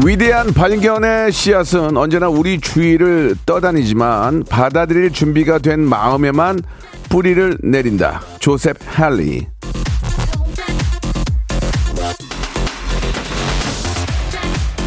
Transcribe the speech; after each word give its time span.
위대한 0.00 0.52
발견의 0.52 1.30
씨앗은 1.30 1.96
언제나 1.96 2.28
우리 2.28 2.60
주위를 2.60 3.36
떠다니지만 3.46 4.44
받아들일 4.48 5.12
준비가 5.12 5.58
된 5.58 5.80
마음에만 5.80 6.60
뿌리를 7.08 7.58
내린다. 7.62 8.22
조셉 8.40 8.76
할리. 8.86 9.46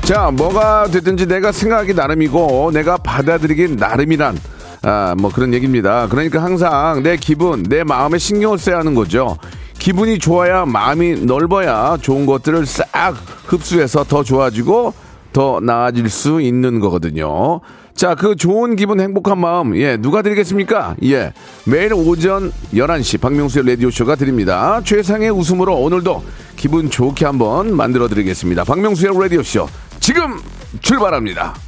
자, 0.02 0.32
뭐가 0.32 0.88
됐든지 0.88 1.28
내가 1.28 1.52
생각하기 1.52 1.94
나름이고 1.94 2.72
내가 2.74 2.98
받아들이기 2.98 3.76
나름이란 3.76 4.38
아, 4.84 5.16
뭐 5.18 5.32
그런 5.32 5.54
얘기입니다. 5.54 6.08
그러니까 6.08 6.44
항상 6.44 7.02
내 7.02 7.16
기분, 7.18 7.64
내 7.64 7.84
마음에 7.84 8.18
신경을 8.18 8.58
써야 8.58 8.80
하는 8.80 8.94
거죠. 8.94 9.38
기분이 9.86 10.18
좋아야 10.18 10.66
마음이 10.66 11.26
넓어야 11.26 11.96
좋은 12.02 12.26
것들을 12.26 12.66
싹 12.66 13.14
흡수해서 13.46 14.04
더 14.04 14.24
좋아지고 14.24 14.96
더 15.32 15.60
나아질 15.60 16.10
수 16.10 16.42
있는 16.42 16.80
거거든요. 16.80 17.62
자, 17.94 18.16
그 18.16 18.36
좋은 18.36 18.76
기분, 18.78 19.00
행복한 19.00 19.38
마음, 19.38 19.78
예, 19.78 19.96
누가 19.98 20.24
드리겠습니까? 20.24 20.96
예, 21.04 21.34
매일 21.66 21.94
오전 21.94 22.52
11시 22.74 23.22
박명수의 23.22 23.68
라디오쇼가 23.68 24.16
드립니다. 24.16 24.82
최상의 24.84 25.30
웃음으로 25.30 25.76
오늘도 25.76 26.24
기분 26.56 26.90
좋게 26.90 27.24
한번 27.24 27.76
만들어 27.76 28.08
드리겠습니다. 28.08 28.64
박명수의 28.64 29.14
라디오쇼, 29.16 29.70
지금 30.00 30.40
출발합니다. 30.82 31.65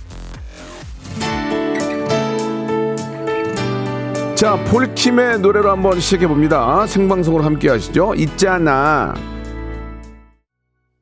자, 4.38 4.56
폴킴의 4.66 5.40
노래로 5.40 5.72
한번 5.72 6.00
시작해 6.00 6.28
봅니다. 6.28 6.86
생방송으로 6.86 7.44
함께 7.44 7.70
하시죠. 7.70 8.14
있잖아. 8.18 9.12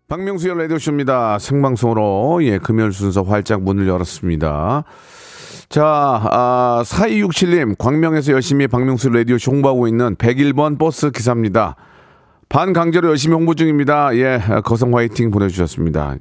박명수의 0.07 0.57
라디오쇼입니다. 0.57 1.37
생방송으로, 1.39 2.41
예, 2.45 2.59
금요일 2.59 2.93
순서 2.93 3.23
활짝 3.23 3.61
문을 3.63 3.89
열었습니다. 3.89 4.85
자, 5.67 5.83
아, 5.85 6.81
4267님, 6.85 7.77
광명에서 7.77 8.31
열심히 8.31 8.67
박명수 8.67 9.09
라디오쇼 9.09 9.51
홍보하고 9.51 9.89
있는 9.89 10.15
101번 10.15 10.79
버스 10.79 11.11
기사입니다. 11.11 11.75
반강제로 12.47 13.09
열심히 13.09 13.35
홍보 13.35 13.53
중입니다. 13.53 14.15
예, 14.15 14.39
거성 14.63 14.95
화이팅 14.95 15.31
보내주셨습니다. 15.31 16.15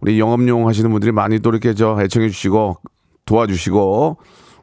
우리 0.00 0.18
영업용 0.18 0.66
하시는 0.66 0.90
분들이 0.90 1.12
많이 1.12 1.38
또 1.40 1.50
이렇게 1.50 1.74
저 1.74 1.98
애청해 2.00 2.30
주시고 2.30 2.78
도와주시고 3.26 4.16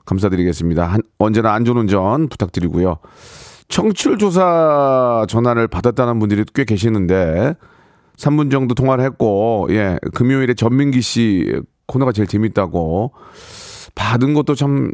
감사드리겠습니다. 0.05 0.85
한, 0.85 1.01
언제나 1.17 1.53
안전운전 1.53 2.29
부탁드리고요. 2.29 2.97
청취율 3.67 4.17
조사 4.17 5.25
전화를 5.27 5.67
받았다는 5.67 6.19
분들이 6.19 6.43
꽤 6.53 6.65
계시는데 6.65 7.55
3분 8.17 8.51
정도 8.51 8.75
통화를 8.75 9.03
했고 9.03 9.67
예 9.71 9.97
금요일에 10.13 10.53
전민기 10.53 11.01
씨 11.01 11.61
코너가 11.87 12.11
제일 12.11 12.27
재밌다고 12.27 13.13
받은 13.95 14.33
것도 14.33 14.55
참 14.55 14.91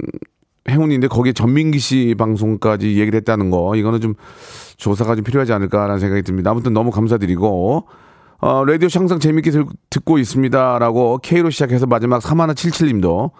행운인데 0.69 1.07
거기에 1.07 1.33
전민기 1.33 1.79
씨 1.79 2.15
방송까지 2.17 2.99
얘기를 2.99 3.17
했다는 3.17 3.49
거 3.49 3.75
이거는 3.75 4.01
좀 4.01 4.13
조사가 4.77 5.15
좀 5.15 5.23
필요하지 5.23 5.51
않을까라는 5.53 5.99
생각이 5.99 6.21
듭니다. 6.21 6.51
아무튼 6.51 6.73
너무 6.73 6.91
감사드리고 6.91 7.87
어, 8.41 8.65
라디오 8.65 8.87
항상 8.93 9.19
재밌게 9.19 9.51
들, 9.51 9.65
듣고 9.89 10.17
있습니다라고 10.17 11.19
K로 11.21 11.49
시작해서 11.49 11.85
마지막 11.85 12.21
3177님도 12.21 13.31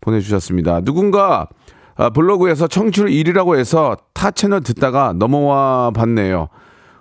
보내주셨습니다. 0.00 0.80
누군가 0.80 1.48
아, 1.96 2.10
블로그에서 2.10 2.68
청취율 2.68 3.08
1위라고 3.08 3.58
해서 3.58 3.96
타 4.12 4.30
채널 4.30 4.60
듣다가 4.60 5.14
넘어와 5.16 5.90
봤네요. 5.92 6.48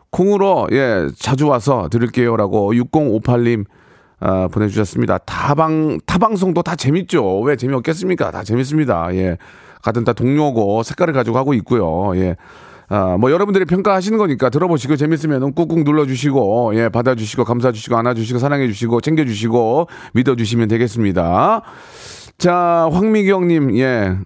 콩으로 0.10 0.68
예 0.72 1.08
자주 1.20 1.48
와서 1.48 1.90
들을게요라고 1.92 2.74
6058님 2.74 3.66
아, 4.22 4.48
보내주셨습니다. 4.48 5.18
타방 5.20 6.00
타방송도 6.06 6.64
다 6.64 6.76
재밌죠. 6.76 7.42
왜 7.42 7.58
재미없겠습니까? 7.58 8.32
다 8.32 8.44
재밌습니다. 8.44 9.14
예 9.16 9.38
같은 9.84 10.04
다 10.06 10.14
동료고 10.14 10.84
색깔을 10.84 11.14
가지고 11.14 11.38
하고 11.38 11.54
있고요. 11.54 12.16
예. 12.16 12.36
아, 12.88 13.18
뭐 13.20 13.32
여러분들이 13.32 13.66
평가하시는 13.66 14.18
거니까 14.18 14.50
들어보시고 14.50 14.96
재밌으면 14.96 15.54
꾹꾹 15.54 15.84
눌러주시고 15.84 16.74
예 16.76 16.90
받아주시고 16.90 17.44
감사주시고 17.44 17.98
안아주시고 17.98 18.40
사랑해주시고 18.40 19.02
챙겨주시고 19.02 19.88
믿어주시면 20.14 20.68
되겠습니다. 20.70 21.62
자 22.38 22.90
황미경님 22.92 23.78
예. 23.78 24.18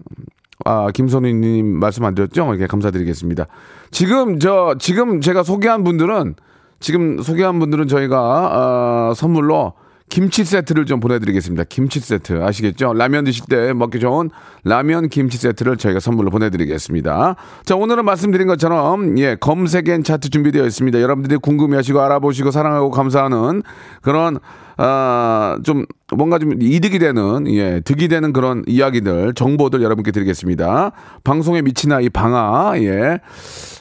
아, 0.64 0.90
김선우님 0.90 1.78
말씀 1.78 2.04
안 2.04 2.14
드렸죠? 2.14 2.46
이렇게 2.50 2.66
감사드리겠습니다. 2.66 3.46
지금, 3.90 4.38
저, 4.38 4.74
지금 4.78 5.20
제가 5.20 5.42
소개한 5.42 5.84
분들은, 5.84 6.34
지금 6.80 7.22
소개한 7.22 7.58
분들은 7.58 7.88
저희가, 7.88 9.08
어, 9.10 9.14
선물로 9.14 9.72
김치 10.10 10.44
세트를 10.44 10.86
좀 10.86 10.98
보내드리겠습니다. 10.98 11.64
김치 11.68 12.00
세트. 12.00 12.42
아시겠죠? 12.42 12.92
라면 12.94 13.24
드실 13.24 13.44
때 13.48 13.72
먹기 13.72 14.00
좋은 14.00 14.28
라면 14.64 15.08
김치 15.08 15.38
세트를 15.38 15.76
저희가 15.76 16.00
선물로 16.00 16.30
보내드리겠습니다. 16.30 17.36
자, 17.64 17.76
오늘은 17.76 18.04
말씀드린 18.04 18.48
것처럼, 18.48 19.18
예, 19.20 19.36
검색엔 19.36 20.02
차트 20.02 20.30
준비되어 20.30 20.66
있습니다. 20.66 21.00
여러분들이 21.00 21.38
궁금해 21.38 21.76
하시고 21.76 22.00
알아보시고 22.00 22.50
사랑하고 22.50 22.90
감사하는 22.90 23.62
그런, 24.02 24.38
아, 24.76 25.58
좀 25.62 25.86
뭔가 26.16 26.40
좀 26.40 26.60
이득이 26.60 26.98
되는, 26.98 27.46
예, 27.52 27.80
득이 27.80 28.08
되는 28.08 28.32
그런 28.32 28.64
이야기들, 28.66 29.34
정보들 29.34 29.80
여러분께 29.80 30.10
드리겠습니다. 30.10 30.90
방송에 31.22 31.62
미친 31.62 32.00
아이 32.00 32.08
방아, 32.08 32.72
예. 32.78 33.20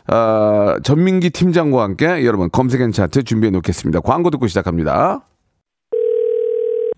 아, 0.06 0.76
전민기 0.84 1.32
팀장과 1.32 1.82
함께 1.82 2.24
여러분 2.24 2.50
검색 2.52 2.87
N 2.87 2.92
차트 2.92 3.24
준비해 3.24 3.50
놓겠습니다. 3.50 4.02
광고 4.02 4.30
듣고 4.30 4.46
시작합니다. 4.46 5.24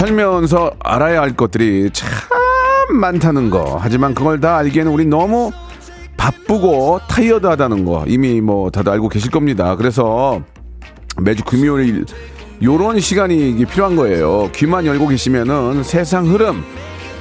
살면서 0.00 0.72
알아야 0.82 1.20
할 1.20 1.36
것들이 1.36 1.90
참 1.92 2.08
많다는 2.98 3.50
거. 3.50 3.78
하지만 3.78 4.14
그걸 4.14 4.40
다 4.40 4.56
알기에는 4.56 4.90
우리 4.90 5.04
너무 5.04 5.52
바쁘고 6.16 7.00
타이어드하다는 7.06 7.84
거 7.84 8.04
이미 8.06 8.40
뭐 8.40 8.70
다들 8.70 8.92
알고 8.92 9.10
계실 9.10 9.30
겁니다. 9.30 9.76
그래서 9.76 10.40
매주 11.20 11.44
금요일 11.44 12.06
요런 12.62 13.00
시간이 13.00 13.62
필요한 13.66 13.94
거예요. 13.94 14.50
귀만 14.54 14.86
열고 14.86 15.08
계시면은 15.08 15.82
세상 15.82 16.26
흐름 16.26 16.64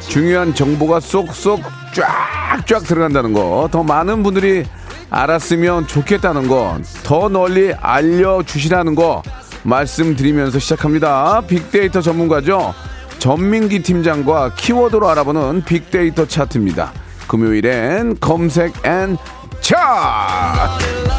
중요한 0.07 0.55
정보가 0.55 1.01
쏙쏙 1.01 1.59
쫙쫙 1.93 2.83
들어간다는 2.85 3.33
거. 3.33 3.67
더 3.69 3.83
많은 3.83 4.23
분들이 4.23 4.63
알았으면 5.09 5.87
좋겠다는 5.87 6.47
거. 6.47 6.77
더 7.03 7.27
널리 7.27 7.73
알려 7.73 8.41
주시라는 8.41 8.95
거 8.95 9.21
말씀드리면서 9.63 10.59
시작합니다. 10.59 11.41
빅데이터 11.47 12.01
전문가죠. 12.01 12.73
전민기 13.19 13.83
팀장과 13.83 14.55
키워드로 14.55 15.09
알아보는 15.09 15.63
빅데이터 15.65 16.25
차트입니다. 16.25 16.93
금요일엔 17.27 18.19
검색 18.19 18.73
N 18.85 19.17
차트! 19.61 21.09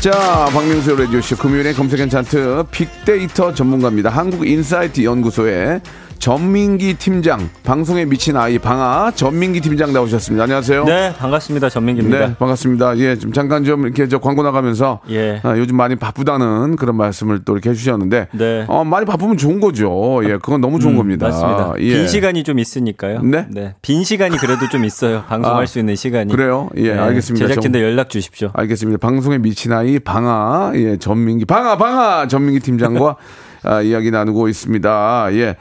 자, 0.00 0.48
박명수 0.52 0.94
라디오쇼 0.94 1.36
금요일에 1.36 1.72
검색 1.72 2.04
N 2.04 2.08
차트 2.08 2.64
빅데이터 2.70 3.52
전문가입니다. 3.52 4.08
한국인사이트 4.08 5.02
연구소의 5.02 5.80
전민기 6.18 6.94
팀장, 6.94 7.48
방송에 7.62 8.04
미친 8.04 8.36
아이 8.36 8.58
방아 8.58 9.12
전민기 9.14 9.60
팀장 9.60 9.92
나오셨습니다. 9.92 10.44
안녕하세요. 10.44 10.84
네, 10.84 11.14
반갑습니다. 11.16 11.68
전민기입니다. 11.68 12.18
네, 12.28 12.34
반갑습니다. 12.36 12.96
예, 12.98 13.16
좀 13.16 13.32
잠깐 13.32 13.64
좀 13.64 13.84
이렇게 13.84 14.08
저 14.08 14.18
광고 14.18 14.42
나가면서 14.42 15.00
예. 15.10 15.40
아, 15.44 15.56
요즘 15.56 15.76
많이 15.76 15.94
바쁘다는 15.96 16.76
그런 16.76 16.96
말씀을 16.96 17.44
또 17.44 17.52
이렇게 17.52 17.70
해주셨는데, 17.70 18.28
네. 18.32 18.64
어, 18.68 18.82
많이 18.84 19.06
바쁘면 19.06 19.36
좋은 19.36 19.60
거죠. 19.60 20.20
예, 20.24 20.38
그건 20.38 20.60
너무 20.60 20.80
좋은 20.80 20.94
음, 20.94 20.98
겁니다. 20.98 21.26
맞습니다. 21.28 21.74
예. 21.78 21.92
빈 21.94 22.08
시간이 22.08 22.42
좀 22.44 22.58
있으니까요. 22.58 23.20
네? 23.22 23.74
빈 23.82 24.02
시간이 24.02 24.36
그래도 24.38 24.68
좀 24.68 24.84
있어요. 24.84 25.22
방송할 25.28 25.62
아, 25.62 25.66
수 25.66 25.78
있는 25.78 25.94
시간이. 25.96 26.32
그래요? 26.32 26.70
예, 26.76 26.92
네, 26.94 26.98
알겠습니다. 26.98 27.46
제작진들 27.48 27.80
좀- 27.80 27.88
연락 27.90 28.10
주십시오. 28.10 28.50
알겠습니다. 28.54 28.98
방송에 28.98 29.38
미친 29.38 29.72
아이 29.72 29.98
방아 29.98 30.72
예 30.74 30.96
전민기 30.96 31.44
방아 31.44 31.76
방아 31.76 32.26
전민기 32.28 32.60
팀장과 32.60 33.16
아, 33.66 33.82
이야기 33.82 34.10
나누고 34.10 34.48
있습니다. 34.48 35.28
예. 35.32 35.56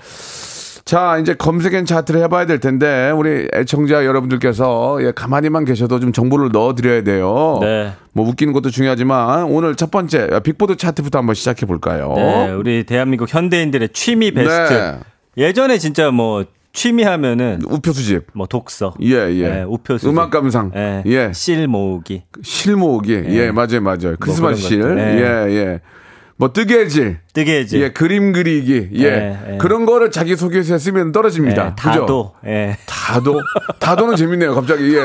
자 0.86 1.18
이제 1.18 1.34
검색엔 1.34 1.86
차트를 1.86 2.22
해봐야 2.22 2.46
될 2.46 2.60
텐데 2.60 3.10
우리 3.10 3.48
애청자 3.56 4.06
여러분들께서 4.06 5.00
예, 5.02 5.12
가만히만 5.14 5.66
계셔도 5.66 6.00
좀 6.00 6.14
정보를 6.14 6.50
넣어드려야 6.52 7.04
돼요. 7.04 7.58
네. 7.62 7.94
뭐 8.14 8.28
웃기는 8.30 8.54
것도 8.54 8.70
중요하지만 8.70 9.46
오늘 9.46 9.76
첫 9.76 9.90
번째 9.90 10.28
아, 10.32 10.40
빅보드 10.42 10.76
차트부터 10.78 11.18
한번 11.18 11.34
시작해 11.34 11.66
볼까요? 11.66 12.14
네, 12.16 12.52
우리 12.52 12.84
대한민국 12.84 13.34
현대인들의 13.34 13.90
취미 13.94 14.30
베스트. 14.30 14.74
네. 14.74 15.00
예전에 15.38 15.80
진짜 15.80 16.12
뭐 16.12 16.46
취미 16.72 17.02
하면은 17.02 17.62
우표 17.66 17.92
수집. 17.92 18.28
뭐 18.34 18.46
독서, 18.46 18.94
예, 19.02 19.16
예. 19.34 19.50
네, 19.50 19.64
우표 19.64 19.98
수집. 19.98 20.10
음악 20.10 20.30
감상. 20.30 20.72
예, 20.76 21.02
예. 21.08 21.32
실 21.34 21.68
모으기, 21.68 22.22
실 22.44 22.76
모으기. 22.76 23.24
예, 23.30 23.50
맞아요, 23.50 23.82
맞아요. 23.82 24.16
크리스마스 24.20 24.62
실. 24.62 24.82
그런 24.82 24.96
것들. 24.98 25.18
예, 25.18 25.56
예. 25.56 25.80
뭐 26.38 26.52
뜨개질. 26.52 27.20
뜨개질, 27.34 27.82
예, 27.82 27.90
그림 27.92 28.34
그리기. 28.34 28.90
예. 28.96 29.04
예, 29.04 29.54
예. 29.54 29.58
그런 29.58 29.86
거를 29.86 30.12
자기 30.12 30.36
소개서에 30.36 30.78
쓰면 30.78 31.12
떨어집니다. 31.12 31.66
예, 31.66 31.70
그죠? 31.76 32.00
다도, 32.00 32.34
예. 32.46 32.78
다도. 32.86 33.40
다도는 33.80 34.16
재밌네요, 34.16 34.54
갑자기. 34.54 34.96
예. 34.96 35.02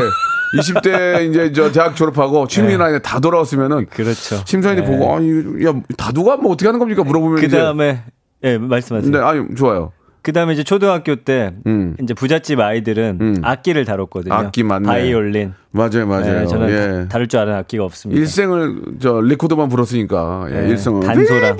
20대 0.58 1.30
이제 1.30 1.52
저 1.52 1.70
대학 1.70 1.94
졸업하고 1.94 2.48
취미나 2.48 2.88
이제 2.88 2.98
다 2.98 3.20
돌아왔으면은 3.20 3.86
그렇죠. 3.86 4.42
심사위원이 4.44 4.82
예. 4.82 4.84
보고 4.90 5.14
아니 5.14 5.64
야 5.64 5.72
다도가 5.96 6.38
뭐 6.38 6.52
어떻게 6.52 6.66
하는 6.66 6.80
겁니까 6.80 7.04
물어보면 7.04 7.38
그 7.38 7.46
이제 7.46 7.56
다음에 7.56 8.02
예, 8.42 8.58
말씀하세요. 8.58 9.12
네, 9.12 9.18
아니 9.18 9.54
좋아요. 9.54 9.92
그 10.22 10.32
다음에 10.32 10.52
이제 10.52 10.62
초등학교 10.62 11.16
때 11.16 11.52
음. 11.66 11.96
이제 12.02 12.12
부잣집 12.14 12.60
아이들은 12.60 13.18
음. 13.20 13.36
악기를 13.42 13.84
다뤘거든요. 13.86 14.34
악기 14.34 14.62
맞네. 14.62 14.86
바이올린. 14.86 15.54
맞아요, 15.72 16.06
맞아요. 16.06 16.42
예, 16.42 16.46
저는 16.46 16.68
예. 16.68 17.02
다- 17.04 17.08
다룰 17.10 17.26
줄 17.28 17.40
아는 17.40 17.54
악기가 17.54 17.84
없습니다. 17.84 18.20
일생을 18.20 18.82
저 19.00 19.20
리코더만 19.20 19.68
불었으니까 19.68 20.48
예, 20.50 20.64
예, 20.64 20.68
일생을 20.68 21.06
단소랑. 21.06 21.56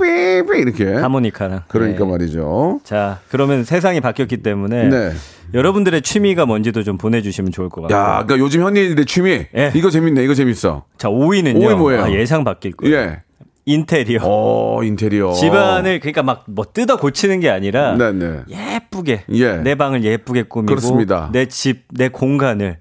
이렇게 0.58 0.92
하모니카랑. 0.94 1.62
그러니까 1.68 2.04
예. 2.04 2.10
말이죠. 2.10 2.80
자, 2.84 3.20
그러면 3.30 3.64
세상이 3.64 4.00
바뀌었기 4.00 4.38
때문에 4.38 4.88
네. 4.88 5.12
여러분들의 5.54 6.02
취미가 6.02 6.44
뭔지도 6.46 6.82
좀 6.82 6.98
보내주시면 6.98 7.52
좋을 7.52 7.68
것 7.70 7.82
같아요. 7.82 7.98
야, 7.98 8.06
그러니까 8.24 8.38
요즘 8.38 8.62
현대인들의 8.62 9.06
취미 9.06 9.46
예. 9.56 9.72
이거 9.74 9.90
재밌네, 9.90 10.22
이거 10.22 10.34
재밌어. 10.34 10.84
자, 10.98 11.08
5위는요. 11.08 11.56
오위 11.64 11.74
뭐예요? 11.74 12.02
아, 12.04 12.10
예상 12.12 12.44
바뀔 12.44 12.72
거예요. 12.72 12.94
예. 12.96 13.22
인테리어. 13.66 14.20
어, 14.22 14.82
인테리어. 14.82 15.32
집안을 15.32 16.00
그러니까 16.00 16.22
막 16.22 16.44
뭐 16.48 16.64
뜯어 16.72 16.96
고치는 16.96 17.40
게 17.40 17.50
아니라 17.50 17.96
네, 17.96 18.12
네. 18.12 18.40
예쁘게 18.48 19.24
예. 19.32 19.56
내 19.58 19.74
방을 19.74 20.04
예쁘게 20.04 20.44
꾸미고 20.44 20.66
그렇습니다. 20.74 21.28
내 21.32 21.46
집, 21.46 21.84
내 21.90 22.08
공간을 22.08 22.78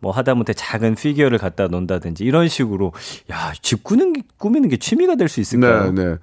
뭐 0.00 0.12
하다못해 0.12 0.54
작은 0.54 0.94
피규어를 0.94 1.38
갖다 1.38 1.66
놓는다든지 1.68 2.24
이런 2.24 2.48
식으로 2.48 2.92
야, 3.30 3.52
집 3.60 3.84
꾸는 3.84 4.12
게, 4.14 4.22
꾸미는 4.38 4.68
게 4.68 4.76
취미가 4.78 5.16
될 5.16 5.28
수 5.28 5.40
있을까요? 5.40 5.92
네, 5.92 6.04
네. 6.04 6.16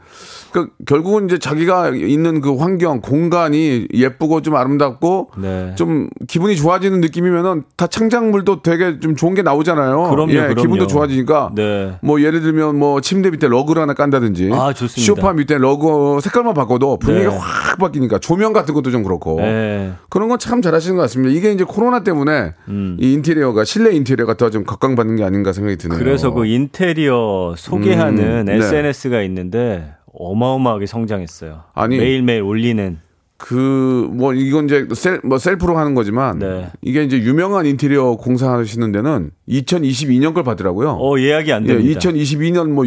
그 0.52 0.70
결국은 0.86 1.26
이제 1.26 1.38
자기가 1.38 1.90
있는 1.90 2.42
그 2.42 2.56
환경, 2.58 3.00
공간이 3.02 3.88
예쁘고 3.94 4.42
좀 4.42 4.56
아름답고 4.56 5.30
네. 5.38 5.76
좀 5.78 6.10
기분이 6.28 6.56
좋아지는 6.58 7.00
느낌이면은 7.02 7.64
다 7.78 7.88
창작물도 7.88 8.64
되게 8.64 9.00
좀 9.00 9.16
좋은 9.16 9.34
게 9.36 9.44
나오잖아요. 9.44 10.10
그럼요, 10.10 10.32
예, 10.34 10.38
그럼요. 10.48 10.62
기분도 10.62 10.88
좋아지니까. 10.88 11.52
네. 11.56 11.98
뭐 12.02 12.22
예를 12.22 12.42
들면 12.42 12.78
뭐 12.78 13.00
침대 13.00 13.30
밑에 13.30 13.48
러그를 13.48 13.82
하나 13.84 13.94
깐다든지. 13.94 14.50
아, 14.54 14.74
좋습니다. 14.74 15.06
소파 15.06 15.34
밑에 15.34 15.58
러그 15.58 16.20
색깔만 16.22 16.54
바꿔도 16.54 16.98
분위기가 16.98 17.32
네. 17.32 17.38
확 17.40 17.78
바뀌니까 17.78 18.20
조명 18.20 18.52
같은 18.54 18.74
것도 18.74 18.92
좀 18.92 19.04
그렇고. 19.04 19.40
네. 19.40 19.94
그런 20.10 20.28
건 20.30 20.38
참 20.40 20.62
잘하시는 20.62 20.96
것 20.96 21.02
같습니다. 21.04 21.34
이게 21.34 21.52
이제 21.52 21.64
코로나 21.64 22.04
때문에 22.04 22.54
음. 22.68 22.96
이 23.00 23.12
인테리어가 23.14 23.64
실내 23.68 23.92
인테리어가 23.92 24.36
더 24.36 24.50
좀 24.50 24.64
각광받는 24.64 25.18
게 25.18 25.24
아닌가 25.24 25.52
생각이 25.54 25.76
드네요. 25.78 26.00
그래서 26.00 26.32
그 26.32 26.46
인테리어 26.46 27.54
소개하는 27.58 28.24
음, 28.24 28.46
네. 28.46 28.56
SNS가 28.56 29.22
있는데 29.24 29.94
어마어마하게 30.14 30.86
성장했어요. 30.86 31.64
아니, 31.76 31.98
매일매일 31.98 32.42
올리는 32.42 32.98
그뭐 33.38 34.34
이건 34.34 34.66
이제 34.66 34.88
셀 34.96 35.20
뭐 35.24 35.38
셀프로 35.38 35.78
하는 35.78 35.94
거지만 35.94 36.40
네. 36.40 36.72
이게 36.82 37.04
이제 37.04 37.20
유명한 37.20 37.66
인테리어 37.68 38.16
공사하시는 38.16 38.92
데는 38.92 39.30
2022년 39.48 40.34
걸 40.34 40.44
받더라고요. 40.44 40.98
어 41.00 41.20
예약이 41.20 41.54
안 41.54 41.64
예, 41.68 41.76
됩니다. 41.76 42.00
2022년 42.00 42.70
뭐 42.70 42.86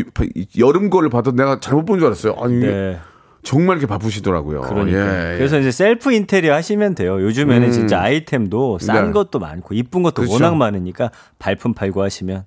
여름 0.59 0.91
거를 0.91 1.09
받아 1.09 1.31
내가 1.31 1.61
잘못 1.61 1.85
본 1.85 1.99
줄 2.01 2.07
알았어요. 2.07 2.35
아니 2.41 2.57
네. 2.59 2.99
정말 3.43 3.77
이렇게 3.79 3.87
바쁘시더라고요. 3.87 4.63
그러니까. 4.63 4.99
예, 4.99 5.33
예. 5.33 5.39
그래서 5.39 5.59
이제 5.59 5.71
셀프 5.71 6.13
인테리어 6.13 6.55
하시면 6.55 6.95
돼요. 6.95 7.21
요즘에는 7.23 7.69
음. 7.69 7.73
진짜 7.73 8.01
아이템도 8.01 8.79
싼 8.81 9.07
네. 9.07 9.13
것도 9.13 9.39
많고 9.39 9.75
이쁜 9.75 10.03
것도 10.03 10.23
그렇죠. 10.23 10.33
워낙 10.35 10.57
많으니까 10.57 11.11
발품 11.39 11.73
팔고 11.73 12.03
하시면 12.03 12.45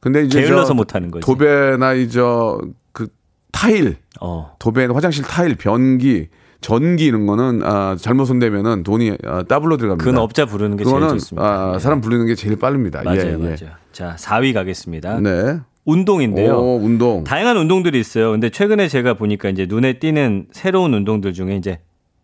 근데 0.00 0.22
이제 0.22 0.42
게을러서 0.42 0.68
저 0.68 0.74
못하는 0.74 1.10
거지. 1.10 1.24
도배나 1.26 1.94
이저그 1.94 3.08
타일, 3.50 3.96
어. 4.20 4.54
도배 4.58 4.84
화장실 4.86 5.24
타일, 5.24 5.56
변기, 5.56 6.28
전기 6.60 7.06
이런 7.06 7.26
거는 7.26 7.62
아, 7.64 7.96
잘못 7.98 8.26
손대면은 8.26 8.82
돈이 8.82 9.16
아, 9.24 9.42
더블로 9.44 9.76
들어갑니다. 9.76 10.04
그건 10.04 10.22
업자 10.22 10.46
부르는 10.46 10.76
게 10.76 10.84
제일 10.84 11.00
좋습니다. 11.00 11.46
아, 11.46 11.72
예. 11.74 11.78
사람 11.78 12.00
부르는 12.00 12.26
게 12.26 12.34
제일 12.34 12.56
빠릅니다. 12.56 13.02
맞아요, 13.04 13.20
예, 13.20 13.32
예. 13.32 13.36
맞아요. 13.36 13.76
자, 13.92 14.16
4위 14.18 14.52
가겠습니다. 14.52 15.20
네. 15.20 15.60
운동인데요. 15.86 16.56
오, 16.58 16.80
운동. 16.82 17.24
다양한 17.24 17.56
운동들이 17.56 17.98
있어요. 17.98 18.32
근데 18.32 18.50
최근에 18.50 18.88
제가 18.88 19.14
보니까 19.14 19.48
이제 19.48 19.66
눈에 19.66 19.94
띄는 19.94 20.48
새로운 20.52 20.92
운동들 20.92 21.32
중에 21.32 21.56
이제 21.56 21.78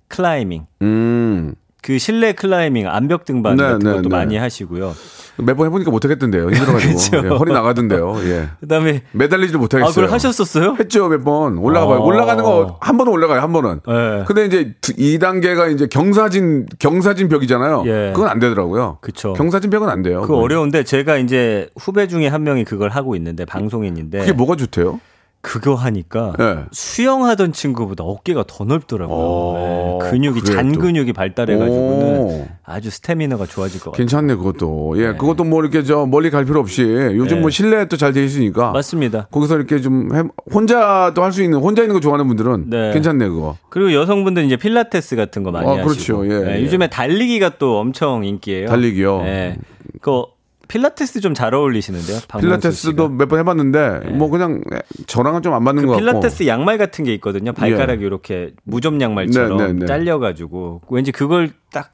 클라이밍, 0.08 0.66
음. 0.82 1.54
그 1.82 1.98
실내 1.98 2.32
클라이밍, 2.32 2.88
암벽 2.88 3.24
등반 3.24 3.56
네, 3.56 3.64
같은 3.64 3.78
네, 3.80 3.90
것도 3.90 4.08
네. 4.08 4.16
많이 4.16 4.36
하시고요. 4.36 4.94
몇번 5.38 5.66
해보니까 5.66 5.90
못하겠던데요. 5.90 6.50
힘들어가지고. 6.50 7.16
예, 7.24 7.28
허리 7.30 7.52
나가던데요. 7.52 8.16
예. 8.24 8.48
그다음에 8.60 9.02
매달리지도 9.12 9.58
못하겠어요. 9.58 9.90
아, 9.90 9.92
그걸 9.92 10.12
하셨었어요? 10.12 10.76
했죠, 10.78 11.08
몇 11.08 11.24
번. 11.24 11.58
올라가봐요. 11.58 11.98
어. 11.98 12.04
올라가는 12.04 12.42
거 12.44 12.78
한 12.80 12.96
번은 12.96 13.12
올라가요, 13.12 13.40
한 13.40 13.52
번은. 13.52 13.80
네. 13.86 14.24
근데 14.26 14.44
이제 14.44 14.74
2 14.96 15.18
단계가 15.18 15.66
이제 15.68 15.86
경사진, 15.88 16.66
경사진 16.78 17.28
벽이잖아요. 17.28 17.82
예. 17.86 18.12
그건 18.14 18.28
안 18.30 18.38
되더라고요. 18.38 18.98
그쵸. 19.00 19.32
경사진 19.32 19.70
벽은 19.70 19.88
안 19.88 20.02
돼요. 20.02 20.22
그 20.22 20.36
어려운데 20.36 20.84
제가 20.84 21.16
이제 21.16 21.68
후배 21.76 22.06
중에 22.06 22.28
한 22.28 22.44
명이 22.44 22.64
그걸 22.64 22.90
하고 22.90 23.16
있는데 23.16 23.44
방송인인데 23.44 24.20
그게 24.20 24.32
뭐가 24.32 24.54
좋대요? 24.56 25.00
그거 25.44 25.74
하니까 25.74 26.32
예. 26.38 26.58
수영하던 26.70 27.52
친구보다 27.52 28.04
어깨가 28.04 28.44
더 28.46 28.62
넓더라고요. 28.62 29.16
어, 29.18 29.98
네, 30.00 30.10
근육이 30.10 30.40
그래, 30.40 30.54
잔 30.54 30.70
또. 30.70 30.80
근육이 30.80 31.12
발달해가지고는 31.12 32.16
오. 32.20 32.46
아주 32.64 32.90
스태미너가 32.90 33.46
좋아질 33.46 33.80
것 33.80 33.90
같아요. 33.90 33.96
괜찮네, 33.98 34.36
그것도. 34.36 34.94
예, 34.98 35.14
그것도 35.14 35.42
뭐 35.42 35.60
이렇게 35.60 35.82
저 35.82 36.06
멀리 36.06 36.30
갈 36.30 36.44
필요 36.44 36.60
없이 36.60 36.82
요즘 36.82 37.36
네. 37.36 37.40
뭐 37.40 37.50
실내에 37.50 37.86
또잘 37.86 38.12
돼 38.12 38.24
있으니까. 38.24 38.70
맞습니다. 38.70 39.26
거기서 39.32 39.56
이렇게 39.56 39.80
좀 39.80 40.14
해, 40.14 40.22
혼자도 40.54 41.20
할 41.24 41.32
수 41.32 41.42
있는, 41.42 41.58
혼자 41.58 41.82
있는 41.82 41.94
거 41.94 42.00
좋아하는 42.00 42.28
분들은 42.28 42.70
네. 42.70 42.92
괜찮네, 42.92 43.26
그거. 43.28 43.56
그리고 43.68 43.92
여성분들 43.94 44.44
이제 44.44 44.56
필라테스 44.56 45.16
같은 45.16 45.42
거 45.42 45.50
많이 45.50 45.66
아, 45.66 45.70
하시고. 45.72 45.88
그렇죠. 45.88 46.24
예, 46.26 46.38
네, 46.44 46.58
예. 46.58 46.62
요즘에 46.62 46.88
달리기가 46.88 47.58
또 47.58 47.78
엄청 47.80 48.24
인기예요. 48.24 48.68
달리기요? 48.68 49.22
네. 49.22 49.56
그 50.00 50.22
필라테스 50.68 51.20
좀 51.20 51.34
잘 51.34 51.54
어울리시는데요. 51.54 52.18
필라테스도 52.40 53.08
몇 53.10 53.28
번 53.28 53.38
해봤는데 53.40 54.00
네. 54.04 54.10
뭐 54.12 54.28
그냥 54.30 54.62
저랑은 55.06 55.42
좀 55.42 55.52
안 55.54 55.62
맞는 55.64 55.82
그 55.82 55.86
것 55.88 55.92
같고. 55.94 56.04
필라테스 56.06 56.46
양말 56.46 56.78
같은 56.78 57.04
게 57.04 57.12
있거든요. 57.14 57.52
발가락이 57.52 58.02
예. 58.02 58.06
이렇게 58.06 58.52
무좀 58.64 59.00
양말처럼 59.00 59.58
네, 59.58 59.66
네, 59.68 59.72
네. 59.80 59.86
잘려가지고 59.86 60.82
왠지 60.90 61.12
그걸 61.12 61.50
딱 61.72 61.92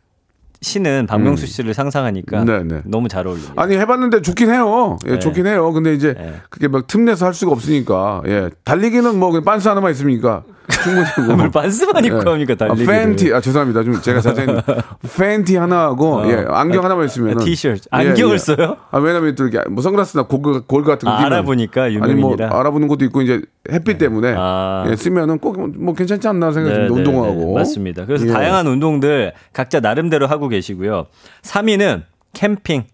씨는 0.61 1.07
박명수 1.09 1.45
음. 1.45 1.47
씨를 1.47 1.75
상상하니까 1.75 2.45
네네. 2.45 2.65
네. 2.65 2.81
너무 2.85 3.09
잘 3.09 3.27
어울려요. 3.27 3.49
아니 3.57 3.77
해봤는데 3.77 4.23
좋긴 4.23 4.51
해요. 4.51 4.99
예, 5.07 5.13
네. 5.13 5.19
좋긴 5.19 5.47
해요. 5.47 5.73
근데 5.73 5.95
이제 5.95 6.15
네. 6.17 6.35
그게 6.51 6.69
막 6.69 6.87
틈내서 6.87 7.27
할 7.27 7.35
수가 7.35 7.53
없으니까 7.53 8.23
예 8.27 8.51
달리기는 8.65 9.19
뭐 9.19 9.39
빤스 9.41 9.69
하나만 9.69 9.93
있으니까 9.93 10.43
충분히 10.83 11.37
뭐. 11.37 11.49
빤스만 11.51 12.05
입고 12.05 12.19
예. 12.27 12.31
합니까 12.31 12.55
달리기? 12.55 12.83
아, 12.83 12.87
팬티 12.87 13.33
아 13.33 13.41
죄송합니다. 13.41 13.85
좀 13.85 14.01
제가 14.03 14.21
자세히 14.21 14.47
팬티 15.17 15.57
하나 15.57 15.83
하고 15.85 16.17
어. 16.19 16.27
예 16.29 16.45
안경 16.49 16.83
아, 16.83 16.85
하나만 16.87 17.07
있으면 17.07 17.39
티셔츠 17.39 17.89
안경을 17.91 18.31
예, 18.31 18.35
예. 18.35 18.39
써요? 18.39 18.77
아 18.91 18.99
왜냐면 18.99 19.35
또 19.35 19.47
이렇게 19.47 19.67
뭐 19.71 19.83
선글라스나 19.83 20.25
골, 20.25 20.63
골 20.67 20.85
같은 20.85 21.07
거 21.07 21.13
아, 21.15 21.25
알아보니까 21.25 21.93
유명인이라 21.93 22.13
아니 22.13 22.21
뭐 22.21 22.59
알아보는 22.61 22.89
것도 22.89 23.05
있고 23.07 23.23
이제 23.23 23.41
햇빛 23.71 23.93
네. 23.95 23.99
때문에 23.99 24.35
아. 24.37 24.85
예, 24.91 24.97
쓰면은 24.97 25.39
꼭 25.39 25.57
뭐 25.77 25.95
괜찮지 25.95 26.27
않나 26.29 26.53
생각합니다. 26.53 26.93
네, 26.95 26.99
운동하고 26.99 27.35
네, 27.35 27.55
맞습니다. 27.55 28.07
그래서 28.07 28.27
예. 28.27 28.33
다양한 28.33 28.67
운동들 28.67 29.33
각자 29.53 29.81
나름대로 29.81 30.27
하고 30.27 30.48
계시고요. 30.49 31.07
3위는 31.43 32.03
캠핑. 32.35 32.85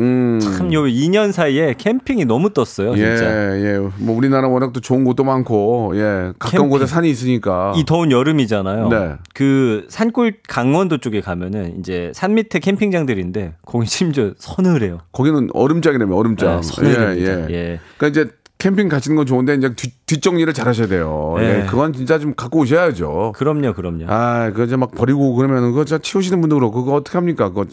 음. 0.00 0.38
참요 0.40 0.82
2년 0.84 1.32
사이에 1.32 1.74
캠핑이 1.76 2.24
너무 2.24 2.52
떴어요, 2.52 2.94
진짜. 2.94 3.56
예, 3.56 3.64
예. 3.64 3.78
뭐 3.96 4.16
우리나라 4.16 4.46
워낙 4.46 4.72
또 4.72 4.80
좋은 4.80 5.02
곳도 5.02 5.24
많고, 5.24 5.90
예. 5.96 6.32
가까운. 6.38 6.68
곳에 6.68 6.86
산이 6.86 7.10
있으니까. 7.10 7.72
이 7.76 7.84
더운 7.84 8.12
여름이잖아요. 8.12 8.88
네. 8.90 9.12
그 9.34 9.86
산골 9.88 10.34
강원도 10.46 10.98
쪽에 10.98 11.20
가면은 11.20 11.80
이제 11.80 12.12
산 12.14 12.34
밑에 12.34 12.60
캠핑장들인데 12.60 13.54
거기 13.66 13.86
심지어 13.86 14.34
서늘해요. 14.38 15.00
거기는 15.10 15.48
얼음장이라면 15.52 16.16
얼음장. 16.16 16.60
네, 16.60 16.62
서늘입니다. 16.62 17.16
예, 17.16 17.46
예. 17.50 17.54
예. 17.54 17.80
그러니까 17.96 18.20
이제 18.22 18.30
캠핑 18.58 18.88
가시는 18.88 19.16
건 19.16 19.24
좋은데 19.24 19.54
이제 19.54 19.72
뒤, 19.74 19.92
뒷정리를 20.06 20.52
잘 20.52 20.66
하셔야 20.66 20.88
돼요. 20.88 21.36
네. 21.38 21.60
예, 21.62 21.66
그건 21.66 21.92
진짜 21.92 22.18
좀 22.18 22.34
갖고 22.34 22.60
오셔야죠. 22.60 23.32
그럼요, 23.36 23.72
그럼요. 23.74 24.06
아, 24.08 24.50
그거 24.50 24.64
이제 24.64 24.76
막 24.76 24.90
버리고 24.90 25.34
그러면 25.34 25.70
그거 25.70 25.84
진짜 25.84 26.02
치우시는 26.02 26.40
분도 26.40 26.56
그렇고 26.56 26.84
그거 26.84 26.96
어떻게 26.96 27.16
합니까? 27.18 27.48
그거 27.50 27.66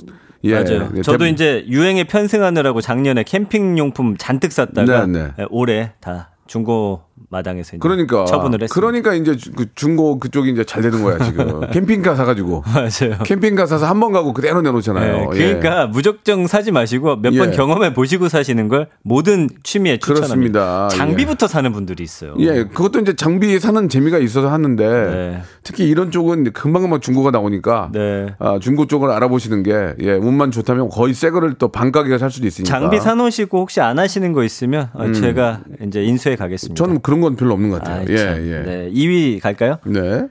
예. 0.44 0.54
맞아요. 0.54 0.92
예, 0.96 1.01
저도 1.01 1.25
대... 1.25 1.30
이제 1.32 1.65
유행에 1.68 2.04
편승하느라고 2.04 2.82
작년에 2.82 3.24
캠핑 3.24 3.80
용품 3.80 4.18
잔뜩 4.18 4.51
샀다가 4.51 5.08
네, 5.08 5.20
네. 5.20 5.32
예, 5.39 5.46
올해 5.50 5.94
다 6.01 6.30
중고 6.46 7.01
마당에서 7.29 7.77
그러니까 7.79 8.25
처분을. 8.25 8.60
그러니까 8.69 9.13
이제 9.13 9.36
그 9.55 9.65
중고 9.74 10.19
그쪽이 10.19 10.51
이제 10.51 10.63
잘 10.63 10.81
되는 10.81 11.01
거야 11.01 11.17
지금 11.19 11.62
캠핑카 11.72 12.15
사가지고 12.15 12.63
맞아요. 12.67 13.17
캠핑카 13.24 13.65
사서 13.65 13.86
한 13.88 13.95
번 14.00 14.12
가고 14.12 14.34
그대로 14.34 14.62
내놓잖아요. 14.62 15.31
네, 15.31 15.38
그러니까 15.38 15.84
예. 15.84 15.88
무작정 15.88 16.48
사지 16.48 16.72
마시고 16.72 17.15
몇번 17.17 17.53
예. 17.53 17.55
경험해 17.55 17.93
보시고 17.93 18.27
사시는 18.27 18.67
걸 18.67 18.88
모든 19.03 19.48
취미에 19.63 19.98
추천합니다. 19.98 20.25
그렇습니다. 20.60 20.88
장비부터 20.89 21.45
예. 21.45 21.48
사는 21.48 21.72
분들이 21.72 22.03
있어요. 22.03 22.36
예, 22.39 22.65
그것도 22.65 23.00
이제 23.00 23.15
장비 23.15 23.57
사는 23.60 23.88
재미가 23.88 24.17
있어서 24.17 24.50
하는데 24.50 24.86
네. 24.86 25.41
특히 25.63 25.88
이런 25.88 26.12
쪽은 26.12 26.51
금방금방 26.51 27.00
중고가 27.00 27.31
나오니까 27.31 27.89
네. 27.93 28.27
아, 28.39 28.60
중고 28.62 28.86
쪽을 28.88 29.10
알아보시는 29.12 29.63
게 29.63 29.93
예, 30.01 30.12
운만 30.13 30.51
좋다면 30.51 30.89
거의 30.89 31.13
새 31.13 31.29
거를 31.29 31.53
또 31.53 31.69
반가게가 31.69 32.17
살 32.17 32.29
수도 32.29 32.45
있으니까 32.48 32.69
장비 32.77 33.00
사놓으시고 33.00 33.60
혹시 33.60 33.79
안 33.79 33.98
하시는 33.98 34.34
거 34.34 34.43
있으면 34.43 34.89
어, 34.93 35.05
음. 35.05 35.13
제가 35.13 35.62
이제 35.88 36.03
인수해 36.03 36.36
가겠습니다. 36.36 36.75
저는 36.77 37.01
그런 37.05 37.21
건 37.21 37.35
별로 37.35 37.53
없는 37.53 37.69
것 37.69 37.83
같아요. 37.83 38.01
아, 38.01 38.05
예, 38.09 38.13
예. 38.15 38.63
네. 38.63 38.91
2위 38.91 39.39
갈까요? 39.39 39.77
네. 39.85 40.27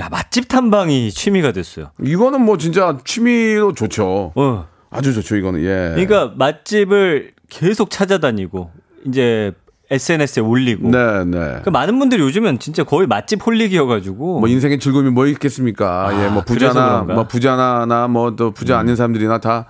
야, 0.00 0.08
맛집 0.10 0.48
탐방이 0.48 1.12
취미가 1.12 1.52
됐어요. 1.52 1.92
이거는 2.02 2.44
뭐 2.44 2.58
진짜 2.58 2.98
취미로 3.04 3.72
좋죠. 3.74 4.32
어. 4.34 4.66
아주 4.90 5.14
좋죠, 5.14 5.36
이거는. 5.36 5.60
예. 5.62 5.92
그러니까 5.94 6.32
맛집을 6.36 7.30
계속 7.48 7.90
찾아다니고 7.90 8.72
이제 9.06 9.52
SNS에 9.88 10.42
올리고. 10.42 10.90
네, 10.90 11.24
네. 11.26 11.60
그 11.62 11.70
많은 11.70 11.96
분들이 12.00 12.20
요즘은 12.22 12.58
진짜 12.58 12.82
거의 12.82 13.06
맛집 13.06 13.46
홀릭이어가지고. 13.46 14.40
뭐 14.40 14.48
인생의 14.48 14.80
즐거움이 14.80 15.10
뭐 15.10 15.28
있겠습니까? 15.28 16.08
아, 16.08 16.24
예, 16.24 16.28
뭐 16.28 16.42
부자나, 16.42 17.02
뭐 17.02 17.28
부자나, 17.28 18.08
뭐 18.08 18.34
또 18.34 18.50
부자 18.50 18.74
음. 18.74 18.80
아닌 18.80 18.96
사람들이나 18.96 19.38
다 19.38 19.66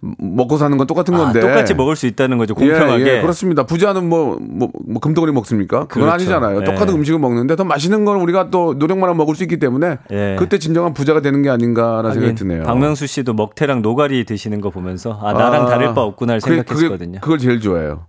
먹고 0.00 0.58
사는 0.58 0.76
건 0.76 0.86
똑같은 0.86 1.14
아, 1.14 1.18
건데. 1.18 1.40
똑같이 1.40 1.74
먹을 1.74 1.96
수 1.96 2.06
있다는 2.06 2.36
거죠 2.38 2.54
공평하게. 2.54 3.06
예, 3.06 3.16
예, 3.16 3.20
그렇습니다. 3.22 3.64
부자는 3.64 4.08
뭐뭐 4.08 4.38
뭐, 4.40 4.70
뭐 4.86 5.00
금덩어리 5.00 5.32
먹습니까? 5.32 5.86
그건 5.86 6.02
그렇죠. 6.02 6.14
아니잖아요. 6.14 6.60
예. 6.60 6.64
똑같은 6.64 6.94
음식을 6.94 7.18
먹는데 7.18 7.56
더 7.56 7.64
맛있는 7.64 8.04
걸 8.04 8.16
우리가 8.18 8.50
또 8.50 8.74
노력만 8.74 9.16
먹을 9.16 9.34
수 9.34 9.42
있기 9.44 9.58
때문에 9.58 9.98
예. 10.12 10.36
그때 10.38 10.58
진정한 10.58 10.92
부자가 10.94 11.20
되는 11.22 11.40
게 11.42 11.48
아닌가라는 11.50 12.12
생각이 12.12 12.34
드네요. 12.34 12.62
박명수 12.64 13.06
씨도 13.06 13.32
먹태랑 13.34 13.82
노가리 13.82 14.24
드시는 14.24 14.60
거 14.60 14.70
보면서 14.70 15.18
아 15.22 15.32
나랑 15.32 15.62
아, 15.62 15.66
다를 15.66 15.94
바 15.94 16.02
없구나 16.02 16.38
생각했거든요. 16.40 17.20
그걸 17.20 17.38
제일 17.38 17.60
좋아해요. 17.60 18.04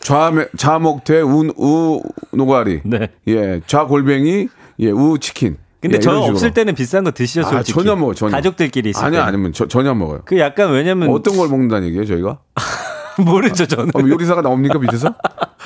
좌 0.00 0.30
좌목태 0.56 1.22
우 1.22 2.02
노가리. 2.32 2.82
네. 2.84 3.08
예 3.28 3.60
좌골뱅이 3.66 4.48
예 4.80 4.90
우 4.90 5.18
치킨 5.18 5.56
근데 5.84 5.98
예, 5.98 6.00
저 6.00 6.12
없을 6.12 6.54
때는 6.54 6.74
비싼 6.74 7.04
거 7.04 7.10
드시죠, 7.10 7.42
아, 7.42 7.50
솔직히. 7.50 7.78
아, 7.78 7.82
전혀 7.82 7.94
먹어, 7.94 8.14
전혀. 8.14 8.34
가족들끼리 8.34 8.88
있을 8.88 9.04
아니, 9.04 9.18
아니면 9.18 9.52
저, 9.52 9.68
전혀 9.68 9.92
먹어요. 9.92 10.22
그 10.24 10.38
약간 10.38 10.72
왜냐면 10.72 11.10
어떤 11.10 11.36
걸 11.36 11.50
먹는다는 11.50 11.88
얘기예요, 11.88 12.06
저희가? 12.06 12.38
모르죠, 13.22 13.66
저는. 13.66 13.90
어, 13.94 14.00
요리사가 14.00 14.40
나옵니까, 14.40 14.78
밑에서? 14.78 15.14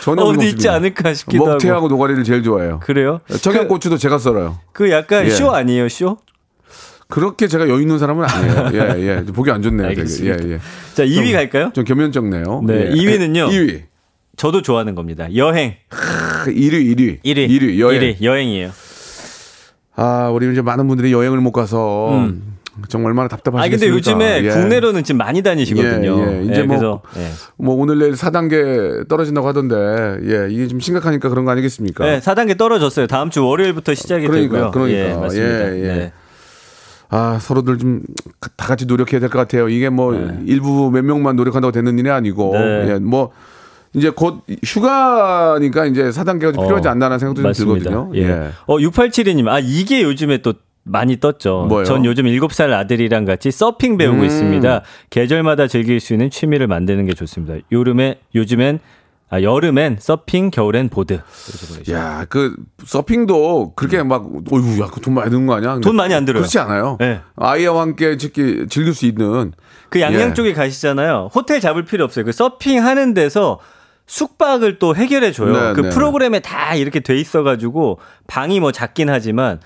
전혀 0.03 0.23
어디 0.23 0.49
있지 0.49 0.69
않을까 0.69 1.15
싶기도 1.15 1.45
하고. 1.45 1.53
먹태하고 1.53 1.87
노가리를 1.87 2.25
제일 2.25 2.43
좋아해요. 2.43 2.81
그래요? 2.81 3.21
청양고추도 3.41 3.95
그, 3.95 4.01
제가 4.01 4.19
썰어요. 4.19 4.59
그 4.73 4.91
약간 4.91 5.25
예. 5.25 5.31
쇼 5.31 5.53
아니에요, 5.53 5.89
쇼? 5.89 6.17
그렇게 7.07 7.47
제가 7.47 7.69
여유 7.69 7.81
있는 7.81 8.01
사람은 8.01 8.25
아니에요. 8.29 8.71
예, 8.99 9.19
예. 9.19 9.25
보기 9.25 9.53
안 9.53 9.63
좋네요, 9.63 9.95
되게. 9.95 10.03
예, 10.25 10.55
예. 10.55 10.59
자, 10.95 11.05
2위 11.05 11.27
좀, 11.27 11.33
갈까요? 11.33 11.71
좀 11.75 11.85
겸연쩍네요. 11.85 12.63
네, 12.67 12.91
예. 12.91 12.91
2위는요. 12.91 13.51
2위. 13.51 13.83
저도 14.37 14.63
좋아하는 14.63 14.97
겁니다. 14.97 15.29
여행. 15.37 15.77
1위, 16.47 16.97
1위. 16.97 17.23
1위. 17.23 17.49
1위, 17.49 17.79
여행. 17.79 18.01
1위, 18.01 18.23
여행이에요. 18.23 18.71
아, 20.01 20.31
우리 20.33 20.51
이제 20.53 20.63
많은 20.63 20.87
분들이 20.87 21.13
여행을 21.13 21.39
못 21.41 21.51
가서 21.53 22.13
음. 22.13 22.55
정말 22.89 23.11
얼마나 23.11 23.27
답답하시겠습니까? 23.27 23.65
아 23.65 23.69
근데 23.69 23.89
요즘에 23.97 24.45
예. 24.45 24.51
국내로는 24.51 25.03
지금 25.03 25.19
많이 25.19 25.43
다니시거든요. 25.43 26.21
예, 26.21 26.39
예. 26.39 26.43
이제 26.45 26.61
예, 26.61 26.63
뭐, 26.63 26.77
그래서, 26.77 27.03
예. 27.17 27.29
뭐 27.57 27.75
오늘 27.75 27.99
내일 27.99 28.13
4단계 28.13 29.09
떨어진다고 29.09 29.49
하던데 29.49 29.75
예, 30.23 30.47
이게 30.49 30.69
좀 30.69 30.79
심각하니까 30.79 31.29
그런 31.29 31.45
거 31.45 31.51
아니겠습니까? 31.51 32.05
네, 32.05 32.21
4단계 32.21 32.57
떨어졌어요. 32.57 33.09
다음 33.09 33.31
주 33.31 33.45
월요일부터 33.45 33.95
시작이 33.95 34.29
그러니까, 34.29 34.55
되고요. 34.57 34.71
그러니까. 34.71 34.99
예, 34.99 35.15
맞습니다. 35.15 35.75
예, 35.75 35.81
예. 35.83 35.87
네. 35.89 36.13
아, 37.11 37.39
서로들 37.41 37.79
좀 37.79 38.03
다 38.57 38.67
같이 38.69 38.87
노력해야 38.87 39.19
될 39.19 39.29
것 39.31 39.39
같아요. 39.39 39.69
이게 39.69 39.89
뭐 39.89 40.13
네. 40.13 40.39
일부 40.47 40.91
몇 40.93 41.05
명만 41.05 41.35
노력한다고 41.35 41.73
되는 41.73 41.99
일이 41.99 42.09
아니고 42.11 42.53
네. 42.53 42.91
예, 42.91 42.99
뭐 43.01 43.33
이제 43.99 44.11
곧 44.11 44.43
휴가니까 44.65 45.87
이제 45.87 46.05
4단계가 46.05 46.55
좀 46.55 46.59
어, 46.61 46.63
필요하지 46.63 46.89
않나라는 46.89 47.19
생각도 47.19 47.53
좀 47.53 47.79
들거든요. 47.79 48.11
예. 48.15 48.23
예. 48.23 48.49
어, 48.67 48.77
6872님. 48.79 49.49
아, 49.49 49.59
이게 49.61 50.03
요즘에 50.03 50.39
또 50.39 50.55
많이 50.85 51.19
떴죠. 51.21 51.67
뭐요? 51.69 51.85
전 51.85 52.05
요즘 52.05 52.25
7살 52.25 52.73
아들이랑 52.73 53.25
같이 53.27 53.51
서핑 53.51 53.99
배우고 53.99 54.21
음. 54.21 54.25
있습니다. 54.25 54.83
계절마다 55.11 55.67
즐길 55.67 56.01
수 56.01 56.15
있는 56.15 56.31
취미를 56.31 56.67
만드는 56.67 57.05
게 57.05 57.13
좋습니다. 57.15 57.57
요즘에 57.71 58.21
요즘엔 58.35 58.79
아, 59.31 59.43
여름엔 59.43 59.99
서핑, 60.01 60.51
겨울엔 60.51 60.89
보드. 60.89 61.21
야, 61.91 62.25
그 62.31 62.57
서핑도 62.87 63.75
그렇게 63.77 64.03
막 64.03 64.25
어유, 64.51 64.81
야, 64.81 64.87
그 64.87 65.03
돈 65.03 65.13
많이 65.13 65.31
드는 65.31 65.47
거 65.47 65.55
아니야? 65.57 65.79
돈 65.81 65.97
많이 65.97 66.15
안 66.15 66.25
들어요. 66.25 66.41
그렇지 66.41 66.59
않아요. 66.59 66.97
네. 66.99 67.21
아이와 67.37 67.83
함께 67.83 68.17
즐기, 68.17 68.67
즐길 68.71 68.95
수 68.95 69.05
있는 69.05 69.53
그 69.91 70.01
양양 70.01 70.31
예. 70.31 70.35
쪽에 70.35 70.55
가시잖아요. 70.55 71.29
호텔 71.35 71.61
잡을 71.61 71.85
필요 71.85 72.05
없어요. 72.05 72.25
그 72.25 72.33
서핑 72.33 72.83
하는 72.83 73.13
데서 73.13 73.59
숙박을 74.09 74.79
또 74.79 74.97
해결해 74.97 75.31
줘요. 75.31 75.53
네, 75.53 75.73
그 75.75 75.83
네. 75.83 75.91
프로그램에 75.91 76.41
다 76.41 76.75
이렇게 76.75 76.99
돼 76.99 77.17
있어 77.17 77.45
가지고 77.45 78.01
방이 78.27 78.59
뭐 78.59 78.73
작긴 78.73 79.09
하지만 79.09 79.61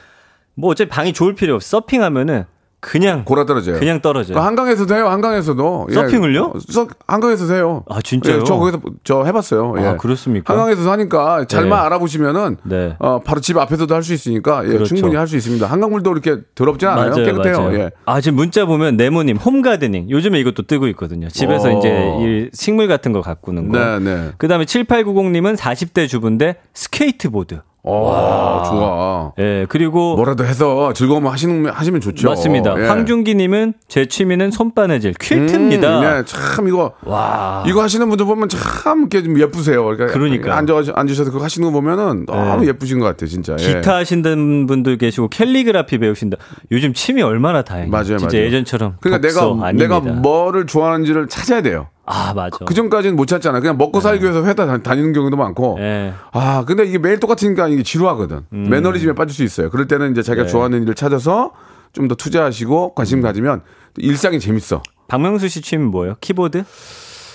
뭐 0.54 0.70
어차피 0.70 0.90
방이 0.90 1.14
좋을 1.14 1.34
필요 1.34 1.54
없어. 1.54 1.80
서핑하면은 1.80 2.44
그냥 2.84 3.24
골아 3.24 3.46
떨어져요. 3.46 3.78
그냥 3.78 4.00
떨어져요. 4.00 4.36
그 4.36 4.42
한강에서도 4.42 4.92
해요. 4.92 5.06
한강에서도 5.08 5.86
예. 5.90 5.94
서핑을요? 5.94 6.54
서, 6.68 6.88
한강에서도 7.06 7.54
해요. 7.54 7.84
아 7.88 8.02
진짜요? 8.02 8.40
예, 8.40 8.44
저 8.44 8.56
거기서 8.56 8.80
저 9.04 9.22
해봤어요. 9.24 9.74
예. 9.78 9.82
아 9.86 9.96
그렇습니까? 9.96 10.52
한강에서 10.52 10.90
하니까 10.90 11.44
잘만 11.44 11.78
네. 11.78 11.86
알아보시면은 11.86 12.56
네. 12.64 12.96
어, 12.98 13.20
바로 13.20 13.40
집 13.40 13.56
앞에서도 13.56 13.94
할 13.94 14.02
수 14.02 14.12
있으니까 14.12 14.64
예, 14.64 14.68
그렇죠. 14.68 14.86
충분히 14.96 15.14
할 15.14 15.28
수 15.28 15.36
있습니다. 15.36 15.64
한강물도 15.64 16.10
이렇게 16.10 16.42
더럽지 16.56 16.84
않아요. 16.86 17.10
맞아요, 17.10 17.24
깨끗해요. 17.24 17.58
맞아요. 17.60 17.74
예. 17.78 17.90
아 18.04 18.20
지금 18.20 18.34
문자 18.34 18.66
보면 18.66 18.96
네모님 18.96 19.36
home 19.36 19.59
gardening 19.59 20.10
요즘에 20.10 20.40
이것도 20.40 20.64
뜨고 20.66 20.88
있거든요. 20.88 21.28
집에서 21.28 21.68
오. 21.70 21.76
어. 21.76 21.78
이제 21.78 21.88
이 22.20 22.50
식물 22.52 22.88
같은 22.88 23.12
거 23.12 23.20
가꾸는 23.20 23.68
거. 23.70 23.78
네, 23.78 23.98
네. 24.00 24.30
그다음에 24.38 24.64
7890님은 24.64 25.56
40대 25.56 26.08
주부인데 26.08 26.56
스케이트보드. 26.74 27.60
와, 27.84 28.62
좋아. 28.62 29.32
예, 29.40 29.66
그리고 29.68 30.14
뭐라도 30.14 30.44
해서 30.44 30.92
즐거움 30.92 31.26
하시는 31.26 31.68
하시면 31.68 32.00
좋죠. 32.00 32.28
맞습니다. 32.28 32.74
예. 32.78 32.86
황준기님은 32.86 33.74
제 33.88 34.06
취미는 34.06 34.52
손바느질, 34.52 35.14
퀼트입니다. 35.14 35.98
음, 35.98 36.02
네, 36.02 36.22
참 36.24 36.68
이거 36.68 36.92
와, 37.04 37.64
이거 37.66 37.82
하시는 37.82 38.08
분들 38.08 38.24
보면 38.24 38.48
참 38.48 39.00
이렇게 39.00 39.24
좀 39.24 39.38
예쁘세요. 39.40 39.82
그러니까, 39.84 40.06
그러니까. 40.06 40.56
앉아 40.56 40.92
앉으셔서 40.94 41.32
그거 41.32 41.42
하시는 41.42 41.66
거 41.66 41.72
보면은 41.72 42.26
너무 42.26 42.66
예. 42.66 42.72
쁘신 42.72 43.00
것 43.00 43.06
같아요, 43.06 43.28
진짜. 43.28 43.56
예. 43.58 43.66
기타 43.66 43.96
하신다는 43.96 44.66
분들 44.66 44.98
계시고 44.98 45.28
캘리그라피 45.28 45.98
배우신다. 45.98 46.36
요즘 46.70 46.94
취미 46.94 47.22
얼마나 47.22 47.62
다양해요. 47.62 47.90
맞아요, 47.90 48.18
진짜 48.18 48.36
맞아요. 48.36 48.46
예전처럼. 48.46 48.96
그러니까 49.00 49.26
내가 49.26 49.40
아닙니다. 49.66 49.72
내가 49.72 50.00
뭐를 50.00 50.66
좋아하는지를 50.66 51.26
찾아야 51.26 51.62
돼요. 51.62 51.88
아 52.04 52.34
맞아. 52.34 52.58
그 52.64 52.74
전까지는 52.74 53.16
못 53.16 53.26
찾잖아. 53.26 53.60
그냥 53.60 53.78
먹고 53.78 54.00
살기 54.00 54.22
위해서 54.24 54.42
회사 54.42 54.54
다- 54.54 54.78
다니는 54.82 55.12
경우도 55.12 55.36
많고. 55.36 55.76
네. 55.78 56.12
아, 56.32 56.64
근데 56.66 56.84
이게 56.84 56.98
매일 56.98 57.20
똑같으니까 57.20 57.68
이게 57.68 57.82
지루하거든. 57.82 58.40
음. 58.52 58.66
매너리즘에 58.70 59.12
빠질 59.14 59.34
수 59.34 59.42
있어요. 59.44 59.70
그럴 59.70 59.86
때는 59.86 60.10
이제 60.12 60.22
네. 60.22 60.26
자기가 60.26 60.46
좋아하는 60.46 60.82
일을 60.82 60.94
찾아서 60.94 61.52
좀 61.92 62.08
더 62.08 62.14
투자하시고 62.14 62.94
관심 62.94 63.18
음. 63.18 63.22
가지면 63.22 63.62
일상이 63.98 64.40
재밌어. 64.40 64.82
박명수 65.08 65.48
씨 65.48 65.60
취미 65.60 65.84
뭐예요? 65.84 66.16
키보드? 66.20 66.64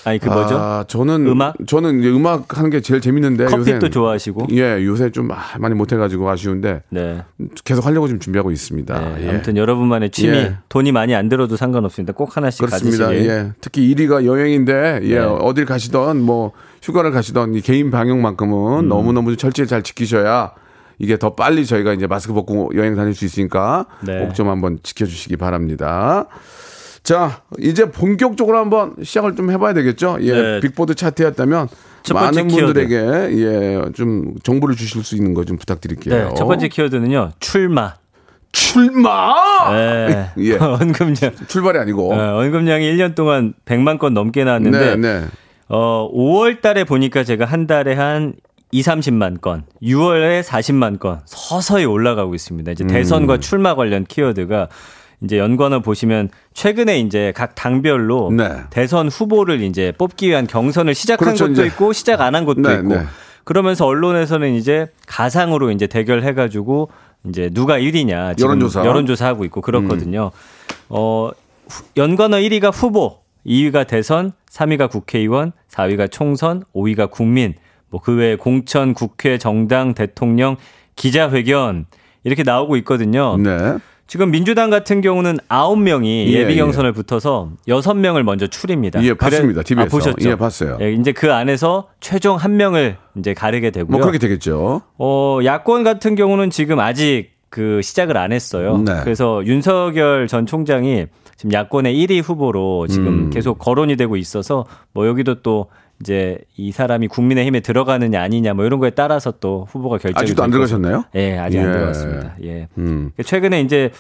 아니 0.07 0.19
그 0.19 0.29
뭐죠? 0.29 0.55
아, 0.57 0.85
저는 0.87 1.27
음악? 1.27 1.55
저는 1.67 1.99
이제 1.99 2.09
음악 2.09 2.57
하는 2.57 2.69
게 2.69 2.79
제일 2.79 3.01
재밌는데 3.01 3.45
커피도 3.45 3.75
요새 3.75 3.89
좋아하시고. 3.89 4.47
예, 4.51 4.83
요새 4.85 5.11
좀 5.11 5.29
아, 5.31 5.37
많이 5.59 5.75
못 5.75 5.91
해가지고 5.91 6.29
아쉬운데 6.29 6.81
네. 6.89 7.23
계속 7.65 7.85
하려고 7.85 8.07
지금 8.07 8.19
준비하고 8.19 8.51
있습니다. 8.51 8.99
네, 8.99 9.25
예. 9.25 9.29
아무튼 9.29 9.57
여러분만의 9.57 10.11
취미 10.11 10.37
예. 10.37 10.57
돈이 10.69 10.93
많이 10.93 11.13
안 11.13 11.27
들어도 11.27 11.57
상관없습니다. 11.57 12.13
꼭 12.13 12.37
하나씩 12.37 12.61
그렇습니다. 12.61 13.07
가지시길. 13.07 13.29
예. 13.29 13.51
특히 13.59 13.93
1위가 13.93 14.23
여행인데 14.25 15.01
예, 15.03 15.15
네. 15.15 15.19
어딜 15.19 15.65
가시던 15.65 16.21
뭐 16.21 16.53
휴가를 16.81 17.11
가시던 17.11 17.55
이 17.55 17.61
개인 17.61 17.91
방역만큼은 17.91 18.85
음. 18.85 18.87
너무 18.87 19.11
너무 19.11 19.35
철저히 19.35 19.67
잘 19.67 19.83
지키셔야 19.83 20.53
이게 20.99 21.17
더 21.17 21.33
빨리 21.33 21.65
저희가 21.65 21.93
이제 21.93 22.07
마스크 22.07 22.33
벗고 22.33 22.71
여행 22.75 22.95
다닐 22.95 23.13
수 23.13 23.25
있으니까 23.25 23.85
네. 24.01 24.25
꼭좀 24.25 24.47
한번 24.49 24.79
지켜주시기 24.81 25.35
바랍니다. 25.37 26.27
자, 27.07 27.41
이제 27.57 27.89
본격적으로 27.89 28.57
한번 28.57 28.93
시작을 29.01 29.37
좀 29.37 29.49
해봐야 29.49 29.73
되겠죠? 29.73 30.17
예, 30.19 30.33
네. 30.33 30.59
빅보드 30.59 30.93
차트였다면 30.93 31.69
많은 32.13 32.49
키워드. 32.49 32.73
분들에게 32.73 33.37
예, 33.41 33.81
좀 33.93 34.35
정보를 34.43 34.75
주실 34.75 35.05
수 35.05 35.15
있는 35.15 35.33
거 35.33 35.45
좀 35.45 35.57
부탁드릴게요. 35.57 36.13
네, 36.29 36.35
첫 36.35 36.45
번째 36.47 36.67
키워드는요. 36.67 37.31
출마. 37.39 37.93
출마! 38.51 39.71
네. 39.71 40.29
예. 40.39 40.55
언급량. 40.59 41.15
출발이 41.47 41.79
아니고. 41.79 42.11
어, 42.13 42.39
언급량이 42.41 42.85
1년 42.93 43.15
동안 43.15 43.53
100만 43.63 43.99
건 43.99 44.13
넘게 44.13 44.43
나왔는데 44.43 44.79
네, 44.79 44.95
네. 44.97 45.25
어, 45.69 46.09
5월 46.13 46.59
달에 46.61 46.83
보니까 46.83 47.23
제가 47.23 47.45
한 47.45 47.67
달에 47.67 47.93
한 47.93 48.33
2, 48.71 48.81
30만 48.81 49.39
건, 49.39 49.63
6월에 49.81 50.43
40만 50.43 50.99
건 50.99 51.21
서서히 51.25 51.85
올라가고 51.85 52.35
있습니다. 52.35 52.69
이제 52.73 52.83
음. 52.83 52.87
대선과 52.87 53.37
출마 53.39 53.75
관련 53.75 54.03
키워드가 54.03 54.67
이제 55.21 55.39
연관어 55.39 55.81
보시면 55.81 56.29
최근에 56.53 56.99
이제 56.99 57.33
각 57.35 57.55
당별로 57.55 58.31
네. 58.31 58.49
대선 58.69 59.07
후보를 59.07 59.61
이제 59.61 59.91
뽑기 59.97 60.29
위한 60.29 60.45
경선을 60.45 60.93
시작한 60.93 61.25
그렇죠, 61.25 61.45
것도 61.45 61.53
이제. 61.53 61.65
있고 61.65 61.93
시작 61.93 62.21
안 62.21 62.35
한 62.35 62.45
것도 62.45 62.61
네, 62.61 62.73
있고 62.75 62.87
네. 62.89 63.01
그러면서 63.43 63.85
언론에서는 63.87 64.53
이제 64.53 64.87
가상으로 65.07 65.71
이제 65.71 65.87
대결해 65.87 66.33
가지고 66.33 66.89
이제 67.27 67.49
누가 67.51 67.79
1위냐 67.79 68.37
지금 68.37 68.49
여론조사. 68.51 68.81
음. 68.81 68.85
여론조사하고 68.85 69.45
있고 69.45 69.61
그렇거든요. 69.61 70.31
어 70.89 71.31
후- 71.67 71.83
연관어 71.97 72.37
1위가 72.37 72.71
후보, 72.73 73.19
2위가 73.45 73.87
대선, 73.87 74.33
3위가 74.51 74.89
국회의원, 74.89 75.51
4위가 75.71 76.11
총선, 76.11 76.63
5위가 76.75 77.09
국민, 77.09 77.55
뭐 77.89 78.01
그 78.01 78.15
외에 78.15 78.35
공천, 78.35 78.93
국회, 78.93 79.37
정당, 79.37 79.93
대통령, 79.95 80.57
기자회견 80.95 81.85
이렇게 82.23 82.43
나오고 82.43 82.75
있거든요. 82.77 83.37
네. 83.37 83.77
지금 84.07 84.31
민주당 84.31 84.69
같은 84.69 85.01
경우는 85.01 85.37
9명이 85.49 86.27
예, 86.27 86.31
예, 86.31 86.47
비 86.47 86.53
예. 86.53 86.57
경선을 86.57 86.93
붙어서 86.93 87.51
6명을 87.67 88.23
먼저 88.23 88.47
추립니다. 88.47 89.03
예, 89.03 89.13
봤습니다. 89.13 89.59
아, 89.59 89.63
TV에서. 89.63 89.89
보셨죠? 89.89 90.29
예, 90.29 90.35
봤어요. 90.35 90.77
예, 90.79 90.93
이제 90.93 91.11
그 91.11 91.33
안에서 91.33 91.89
최종 91.99 92.37
한 92.37 92.55
명을 92.55 92.97
이제 93.17 93.33
가르게 93.33 93.69
되고요. 93.69 93.91
뭐 93.91 93.99
그렇게 93.99 94.17
되겠죠. 94.17 94.81
어, 94.97 95.39
야권 95.43 95.83
같은 95.83 96.15
경우는 96.15 96.49
지금 96.49 96.79
아직 96.79 97.31
그 97.49 97.81
시작을 97.81 98.17
안 98.17 98.31
했어요. 98.31 98.77
네. 98.77 98.93
그래서 99.03 99.45
윤석열 99.45 100.27
전 100.27 100.45
총장이 100.45 101.07
지금 101.35 101.53
야권의 101.53 101.95
1위 101.95 102.21
후보로 102.23 102.87
지금 102.87 103.07
음. 103.07 103.29
계속 103.29 103.59
거론이 103.59 103.95
되고 103.95 104.15
있어서 104.15 104.65
뭐 104.93 105.07
여기도 105.07 105.41
또 105.41 105.67
이제 106.01 106.37
이 106.55 106.71
사람이 106.71 107.07
국민의힘에 107.07 107.61
들어가느냐 107.61 108.21
아니냐 108.21 108.53
뭐 108.53 108.65
이런 108.65 108.79
거에 108.79 108.91
따라서 108.91 109.31
또 109.39 109.67
후보가 109.69 109.97
결정이 109.97 110.23
아직도 110.23 110.43
안될 110.43 110.51
들어가셨나요? 110.53 111.05
예, 111.15 111.37
아직 111.37 111.57
예. 111.57 111.61
안 111.61 111.71
들어갔습니다. 111.71 112.35
예. 112.43 112.67
음. 112.77 113.11
최근에 113.23 113.61
이제 113.61 113.91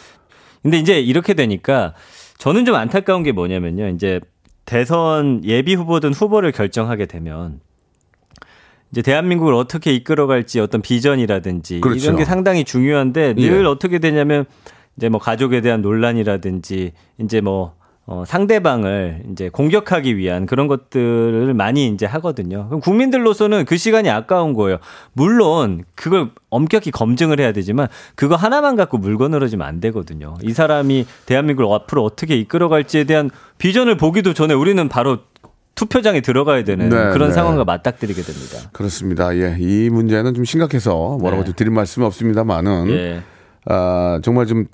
근데 0.61 0.77
이제 0.77 0.99
이렇게 0.99 1.33
되니까 1.33 1.93
저는 2.37 2.65
좀 2.65 2.75
안타까운 2.75 3.23
게 3.23 3.31
뭐냐면요. 3.31 3.87
이제 3.89 4.19
대선 4.65 5.41
예비 5.43 5.73
후보든 5.73 6.13
후보를 6.13 6.51
결정하게 6.51 7.05
되면 7.07 7.61
이제 8.91 9.01
대한민국을 9.01 9.53
어떻게 9.53 9.93
이끌어갈지 9.93 10.59
어떤 10.59 10.81
비전이라든지 10.81 11.81
그렇죠. 11.81 12.03
이런 12.03 12.15
게 12.17 12.25
상당히 12.25 12.63
중요한데 12.63 13.33
늘 13.35 13.61
예. 13.61 13.65
어떻게 13.65 13.99
되냐면 13.99 14.45
이제 14.97 15.09
뭐 15.09 15.19
가족에 15.19 15.61
대한 15.61 15.81
논란이라든지 15.81 16.91
이제 17.19 17.41
뭐 17.41 17.75
어, 18.09 18.23
상대방을 18.25 19.23
이제 19.31 19.49
공격하기 19.49 20.15
위한 20.15 20.45
그런 20.45 20.67
것들을 20.67 21.53
많이 21.53 21.87
이제 21.87 22.05
하거든요. 22.05 22.67
그럼 22.69 22.79
국민들로서는 22.79 23.65
그 23.65 23.75
시간이 23.75 24.09
아까운 24.09 24.53
거예요. 24.53 24.77
물론 25.11 25.83
그걸 25.93 26.29
엄격히 26.49 26.89
검증을 26.89 27.41
해야 27.41 27.51
되지만 27.51 27.89
그거 28.15 28.35
하나만 28.35 28.77
갖고 28.77 28.97
물건으로지면 28.97 29.67
안 29.67 29.81
되거든요. 29.81 30.35
이 30.41 30.53
사람이 30.53 31.05
대한민국을 31.25 31.75
앞으로 31.75 32.05
어떻게 32.05 32.37
이끌어갈지에 32.37 33.03
대한 33.03 33.29
비전을 33.57 33.97
보기도 33.97 34.33
전에 34.33 34.53
우리는 34.53 34.87
바로 34.87 35.17
투표장에 35.75 36.21
들어가야 36.21 36.63
되는 36.63 36.87
네, 36.87 36.95
그런 37.11 37.29
네. 37.29 37.33
상황과 37.33 37.65
맞닥뜨리게 37.65 38.21
됩니다. 38.21 38.69
그렇습니다. 38.71 39.35
예. 39.35 39.57
이 39.59 39.89
문제는 39.89 40.33
좀 40.33 40.45
심각해서 40.45 41.17
뭐라고 41.19 41.43
네. 41.43 41.47
좀 41.47 41.55
드릴 41.55 41.71
말씀이 41.71 42.05
없습니다만은 42.05 42.89
예. 42.89 43.21
아, 43.65 44.21
정말 44.23 44.45
좀 44.45 44.65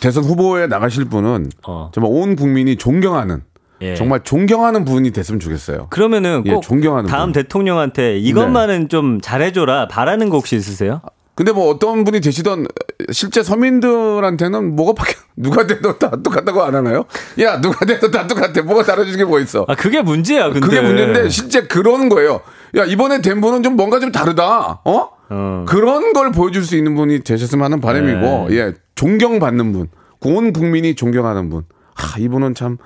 대선 0.00 0.24
후보에 0.24 0.66
나가실 0.66 1.04
분은 1.06 1.50
어. 1.66 1.90
정말 1.94 2.12
온 2.12 2.36
국민이 2.36 2.76
존경하는 2.76 3.42
예. 3.82 3.94
정말 3.94 4.20
존경하는 4.22 4.84
분이 4.84 5.10
됐으면 5.10 5.40
좋겠어요. 5.40 5.86
그러면은 5.90 6.42
예, 6.46 6.52
꼭 6.52 6.62
존경하는 6.62 7.08
다음 7.08 7.32
분. 7.32 7.32
네. 7.32 7.42
대통령한테 7.42 8.18
이것만은 8.18 8.88
좀 8.88 9.20
잘해줘라 9.20 9.88
바라는 9.88 10.28
거 10.28 10.36
혹시 10.36 10.56
있으세요? 10.56 11.00
근데 11.34 11.52
뭐 11.52 11.70
어떤 11.70 12.04
분이 12.04 12.20
되시던 12.20 12.66
실제 13.12 13.42
서민들한테는 13.42 14.76
뭐가 14.76 14.92
바뀌 14.92 15.14
누가 15.36 15.66
돼도 15.66 15.98
다 15.98 16.10
똑같다고 16.22 16.62
안 16.62 16.74
하나요? 16.74 17.06
야 17.40 17.58
누가 17.60 17.86
돼도 17.86 18.10
다 18.10 18.26
똑같아. 18.26 18.60
뭐가 18.62 18.82
다르지 18.82 19.16
게뭐 19.16 19.40
있어? 19.40 19.64
아 19.66 19.74
그게 19.74 20.02
문제야. 20.02 20.48
근데 20.50 20.60
그게 20.60 20.82
문제인데 20.82 21.30
실제 21.30 21.62
그런 21.62 22.10
거예요. 22.10 22.40
야 22.76 22.84
이번에 22.84 23.22
된 23.22 23.40
분은 23.40 23.62
좀 23.62 23.76
뭔가 23.76 24.00
좀 24.00 24.12
다르다. 24.12 24.80
어? 24.84 25.08
어. 25.30 25.64
그런 25.66 26.12
걸 26.12 26.30
보여줄 26.32 26.62
수 26.64 26.76
있는 26.76 26.94
분이 26.94 27.20
되셨으면 27.20 27.64
하는 27.64 27.80
바람이고 27.80 28.48
네. 28.50 28.56
예 28.56 28.74
존경받는 29.00 29.72
분, 29.72 29.88
온 30.20 30.52
국민이 30.52 30.94
존경하는 30.94 31.48
분. 31.48 31.64
아 31.94 32.18
이분은 32.18 32.54
참. 32.54 32.76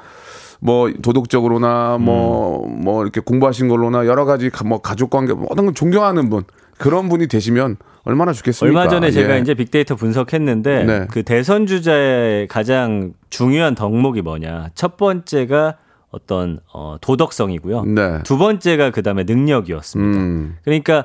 뭐 0.61 0.91
도덕적으로나 1.03 1.99
뭐뭐 1.99 3.01
음. 3.01 3.03
이렇게 3.03 3.21
공부하신 3.21 3.67
걸로나 3.69 4.07
여러 4.07 4.25
가지 4.25 4.49
가- 4.49 4.65
뭐 4.65 4.79
가족 4.79 5.11
관계 5.11 5.35
모든 5.35 5.65
걸 5.67 5.75
존경하는 5.75 6.31
분 6.31 6.45
그런 6.79 7.09
분이 7.09 7.27
되시면 7.27 7.77
얼마나 8.05 8.33
좋겠습니까? 8.33 8.81
얼마 8.81 8.89
전에 8.89 9.11
제가 9.11 9.35
예. 9.37 9.41
이제 9.41 9.55
빅데이터 9.55 9.97
분석했는데 9.97 10.85
네. 10.85 11.07
그 11.11 11.23
대선 11.25 11.67
주자의 11.67 12.47
가장 12.47 13.13
중요한 13.29 13.75
덕목이 13.75 14.23
뭐냐? 14.23 14.71
첫 14.75 14.97
번째가 14.97 15.79
어떤 16.11 16.61
어, 16.73 16.97
도덕성이고요. 17.01 17.85
네. 17.87 18.21
두 18.23 18.39
번째가 18.39 18.91
그다음에 18.91 19.25
능력이었습니다. 19.25 20.21
음. 20.21 20.57
그러니까 20.65 21.05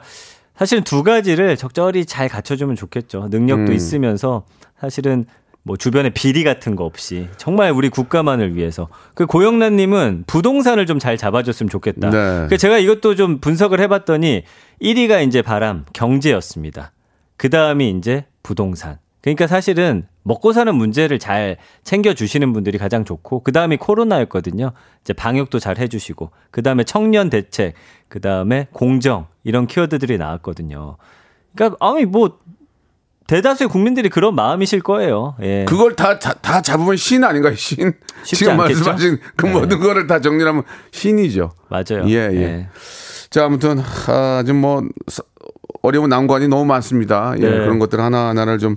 사실은 0.59 0.83
두 0.83 1.03
가지를 1.03 1.55
적절히 1.55 2.05
잘 2.05 2.27
갖춰주면 2.27 2.75
좋겠죠. 2.75 3.29
능력도 3.31 3.71
음. 3.71 3.73
있으면서 3.73 4.43
사실은 4.77 5.23
뭐 5.63 5.77
주변에 5.77 6.09
비리 6.09 6.43
같은 6.43 6.75
거 6.75 6.83
없이 6.83 7.29
정말 7.37 7.71
우리 7.71 7.87
국가만을 7.87 8.55
위해서 8.57 8.89
그 9.13 9.25
고영란님은 9.25 10.25
부동산을 10.27 10.85
좀 10.85 10.99
잘 10.99 11.15
잡아줬으면 11.15 11.69
좋겠다. 11.69 12.09
네. 12.09 12.47
그 12.49 12.57
제가 12.57 12.77
이것도 12.77 13.15
좀 13.15 13.39
분석을 13.39 13.79
해봤더니 13.79 14.43
1위가 14.81 15.25
이제 15.25 15.41
바람 15.41 15.85
경제였습니다. 15.93 16.91
그 17.37 17.49
다음이 17.49 17.91
이제 17.91 18.25
부동산. 18.43 18.97
그러니까 19.21 19.47
사실은 19.47 20.07
먹고 20.29 20.53
사는 20.53 20.73
문제를 20.75 21.17
잘 21.17 21.57
챙겨주시는 21.83 22.53
분들이 22.53 22.77
가장 22.77 23.03
좋고, 23.03 23.41
그 23.41 23.51
다음이 23.51 23.77
코로나였거든요. 23.77 24.73
이제 25.03 25.11
방역도 25.13 25.57
잘 25.57 25.79
해주시고, 25.79 26.29
그 26.51 26.61
다음에 26.61 26.83
청년 26.83 27.31
대책, 27.31 27.73
그 28.09 28.21
다음에 28.21 28.67
공정, 28.71 29.25
이런 29.43 29.65
키워드들이 29.65 30.19
나왔거든요. 30.19 30.97
그러니까, 31.55 31.77
아니, 31.83 32.05
뭐, 32.05 32.37
대다수의 33.25 33.69
국민들이 33.69 34.09
그런 34.09 34.35
마음이실 34.35 34.81
거예요. 34.81 35.35
예. 35.41 35.65
그걸 35.67 35.95
다, 35.95 36.19
다, 36.19 36.33
다 36.33 36.61
잡으면 36.61 36.95
신 36.95 37.23
아닌가요? 37.23 37.55
신. 37.55 37.93
지금 38.23 38.59
않겠죠? 38.59 38.85
말씀하신 38.85 39.17
그 39.35 39.45
네. 39.47 39.51
모든 39.51 39.79
거를 39.79 40.05
다 40.05 40.21
정리하면 40.21 40.61
신이죠. 40.91 41.51
맞아요. 41.69 42.07
예, 42.07 42.15
예. 42.33 42.67
자, 43.31 43.45
아무튼, 43.45 43.79
아, 44.07 44.43
좀 44.45 44.57
뭐, 44.57 44.83
사- 45.07 45.23
어려운 45.81 46.09
난관이 46.09 46.47
너무 46.49 46.65
많습니다. 46.65 47.33
예, 47.37 47.41
네. 47.41 47.49
그런 47.49 47.79
것들 47.79 47.99
하나하나를 47.99 48.59
좀, 48.59 48.75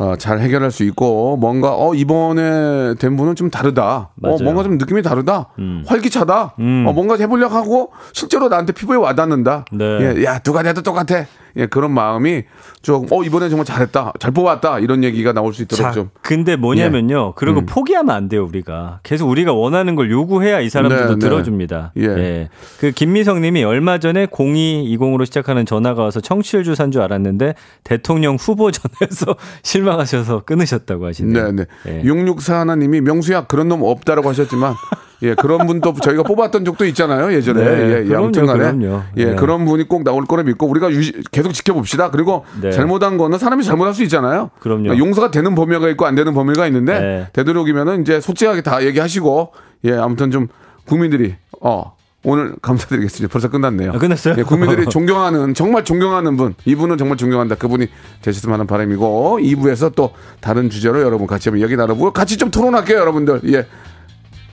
어, 0.00 0.16
잘 0.16 0.40
해결할 0.40 0.70
수 0.70 0.82
있고, 0.84 1.36
뭔가, 1.36 1.76
어, 1.76 1.94
이번에 1.94 2.94
된 2.94 3.18
분은 3.18 3.34
좀 3.34 3.50
다르다. 3.50 4.08
맞아요. 4.14 4.36
어, 4.36 4.42
뭔가 4.42 4.62
좀 4.62 4.78
느낌이 4.78 5.02
다르다. 5.02 5.50
음. 5.58 5.84
활기차다. 5.86 6.54
음. 6.58 6.86
어, 6.88 6.92
뭔가 6.94 7.16
해보려고 7.16 7.54
하고, 7.54 7.92
실제로 8.14 8.48
나한테 8.48 8.72
피부에 8.72 8.96
와닿는다. 8.96 9.66
네. 9.72 9.84
예, 9.84 10.24
야, 10.24 10.38
누가 10.38 10.62
돼도 10.62 10.80
똑같아. 10.80 11.26
예, 11.56 11.66
그런 11.66 11.92
마음이 11.92 12.44
좀, 12.82 13.06
어, 13.10 13.22
이번에 13.22 13.48
정말 13.48 13.64
잘했다. 13.64 14.12
잘 14.18 14.30
뽑았다. 14.30 14.78
이런 14.78 15.04
얘기가 15.04 15.32
나올 15.32 15.52
수 15.52 15.62
있도록 15.62 15.82
자, 15.82 15.92
좀. 15.92 16.10
근데 16.22 16.56
뭐냐면요. 16.56 17.28
예. 17.28 17.32
그리고 17.36 17.60
음. 17.60 17.66
포기하면 17.66 18.14
안 18.14 18.28
돼요, 18.28 18.44
우리가. 18.44 19.00
계속 19.02 19.28
우리가 19.28 19.52
원하는 19.52 19.94
걸 19.96 20.10
요구해야 20.10 20.60
이 20.60 20.68
사람들도 20.68 21.06
네, 21.06 21.14
네. 21.14 21.18
들어줍니다. 21.18 21.92
예. 21.98 22.48
그 22.78 22.90
김미성 22.90 23.40
님이 23.40 23.64
얼마 23.64 23.98
전에 23.98 24.26
0220으로 24.26 25.26
시작하는 25.26 25.66
전화가 25.66 26.02
와서 26.02 26.20
청취율 26.20 26.64
조사인 26.64 26.90
줄 26.90 27.02
알았는데 27.02 27.54
대통령 27.84 28.36
후보 28.36 28.70
전화에서 28.70 29.36
실망하셔서 29.62 30.44
끊으셨다고 30.44 31.06
하시네요. 31.06 31.52
네, 31.52 31.64
네. 31.84 32.00
예. 32.00 32.02
664 32.04 32.60
하나님이 32.60 33.00
명수야 33.00 33.46
그런 33.46 33.68
놈 33.68 33.82
없다라고 33.82 34.28
하셨지만 34.28 34.74
예, 35.22 35.34
그런 35.34 35.66
분도 35.66 35.92
저희가 36.02 36.22
뽑았던 36.22 36.64
적도 36.64 36.84
있잖아요, 36.86 37.32
예전에. 37.32 37.62
네, 37.62 37.70
예, 37.70 38.10
예, 38.10 38.14
아무튼 38.14 38.46
간에. 38.46 38.72
예, 39.16 39.24
네. 39.26 39.34
그런 39.34 39.64
분이 39.64 39.88
꼭 39.88 40.04
나올 40.04 40.24
거라 40.24 40.42
믿고 40.42 40.66
우리가 40.66 40.90
유지, 40.90 41.12
계속 41.30 41.52
지켜봅시다. 41.52 42.10
그리고 42.10 42.44
네. 42.60 42.70
잘못한 42.70 43.18
거는 43.18 43.38
사람이 43.38 43.64
잘못할 43.64 43.94
수 43.94 44.02
있잖아요. 44.04 44.50
그럼요. 44.60 44.84
그러니까 44.84 45.04
용서가 45.04 45.30
되는 45.30 45.54
범위가 45.54 45.88
있고 45.90 46.06
안 46.06 46.14
되는 46.14 46.32
범위가 46.34 46.66
있는데 46.66 47.00
네. 47.00 47.26
되도록이면은 47.32 48.02
이제 48.02 48.20
솔직하게 48.20 48.62
다 48.62 48.84
얘기하시고 48.84 49.52
예, 49.84 49.92
아무튼 49.94 50.30
좀 50.30 50.48
국민들이 50.86 51.34
어 51.60 51.94
오늘 52.22 52.54
감사드리겠습니다. 52.60 53.32
벌써 53.32 53.48
끝났네요. 53.48 53.92
아, 53.92 53.98
끝났어요? 53.98 54.34
예, 54.36 54.42
국민들이 54.42 54.84
존경하는 54.90 55.54
정말 55.54 55.84
존경하는 55.84 56.36
분, 56.36 56.54
이분은 56.66 56.98
정말 56.98 57.16
존경한다. 57.16 57.54
그분이 57.54 57.88
되셨으면 58.20 58.54
하는 58.54 58.66
바람이고 58.66 59.38
2부에서 59.40 59.94
또 59.94 60.12
다른 60.40 60.68
주제로 60.68 61.00
여러분 61.00 61.26
같이 61.26 61.48
한번 61.48 61.64
얘기 61.64 61.76
나눠보고 61.76 62.12
같이 62.12 62.36
좀 62.36 62.50
토론할게요, 62.50 62.98
여러분들. 62.98 63.40
예. 63.52 63.66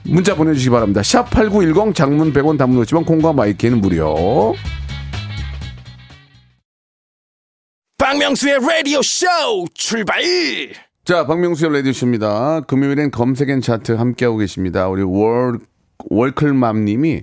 문자 0.04 0.34
보내주시기 0.34 0.70
바랍니다. 0.70 1.02
샵 1.02 1.30
8910 1.30 1.94
장문 1.94 2.32
100원 2.32 2.58
단문 2.58 2.82
50원 2.84 3.04
콩과 3.06 3.32
my 3.32 3.46
K는 3.46 3.80
무료. 3.80 4.54
박명수의 7.98 8.58
라디오 8.60 9.02
쇼 9.02 9.26
출발 9.74 10.22
자, 11.04 11.26
박명수의 11.26 11.72
라디오 11.72 11.92
쇼입니다. 11.92 12.60
금요일엔 12.60 13.10
검색 13.10 13.54
N 13.54 13.60
차트 13.60 13.92
함께하고 13.92 14.38
계십니다. 14.38 14.88
우리 14.88 15.02
월, 15.02 15.58
월클맘 16.10 16.84
님이 16.84 17.22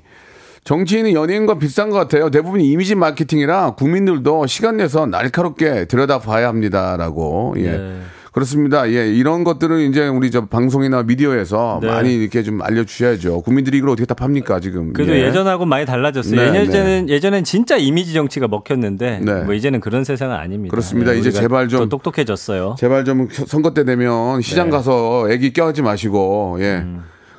정치인은 0.64 1.14
연예인과 1.14 1.60
비슷한 1.60 1.92
것 1.92 1.98
같아요. 1.98 2.32
대부분 2.32 2.62
이미지 2.62 2.96
마케팅이라 2.96 3.76
국민들도 3.76 4.48
시간 4.48 4.78
내서 4.78 5.06
날카롭게 5.06 5.86
들여다봐야 5.86 6.48
합니다라고. 6.48 7.54
예. 7.58 7.78
네. 7.78 8.02
그렇습니다. 8.36 8.92
예, 8.92 9.08
이런 9.08 9.46
것들은 9.46 9.80
이제 9.90 10.10
우리 10.10 10.30
저 10.30 10.46
방송이나 10.46 11.04
미디어에서 11.04 11.80
네. 11.82 11.88
많이 11.88 12.14
이렇게 12.16 12.44
좀 12.44 12.62
알려주셔야죠. 12.62 13.42
국민들이 13.44 13.78
이걸 13.78 13.92
어떻게 13.92 14.06
다 14.06 14.14
팝니까 14.14 14.60
지금? 14.60 14.92
그래도 14.92 15.14
예. 15.16 15.22
예. 15.28 15.32
전하고 15.32 15.66
많이 15.66 15.86
달라졌어요. 15.86 16.52
네, 16.52 16.60
예전에는 16.60 17.08
예전엔 17.08 17.46
진짜 17.46 17.78
이미지 17.78 18.12
정치가 18.12 18.50
먹혔는데 18.50 19.20
네. 19.24 19.44
뭐 19.44 19.54
이제는 19.54 19.80
그런 19.80 20.04
세상은 20.04 20.36
아닙니다. 20.36 20.70
그렇습니다. 20.72 21.16
예, 21.16 21.20
이제 21.20 21.32
제발 21.32 21.70
좀- 21.70 21.80
더 21.80 21.86
똑똑해졌어요. 21.88 22.76
제발 22.78 23.06
좀 23.06 23.30
선거 23.32 23.74
때 23.74 23.86
되면 23.86 24.42
시장 24.42 24.66
네. 24.66 24.72
가서 24.72 25.32
애기 25.32 25.54
껴하지 25.54 25.82
마시고 25.82 26.58
예. 26.60 26.86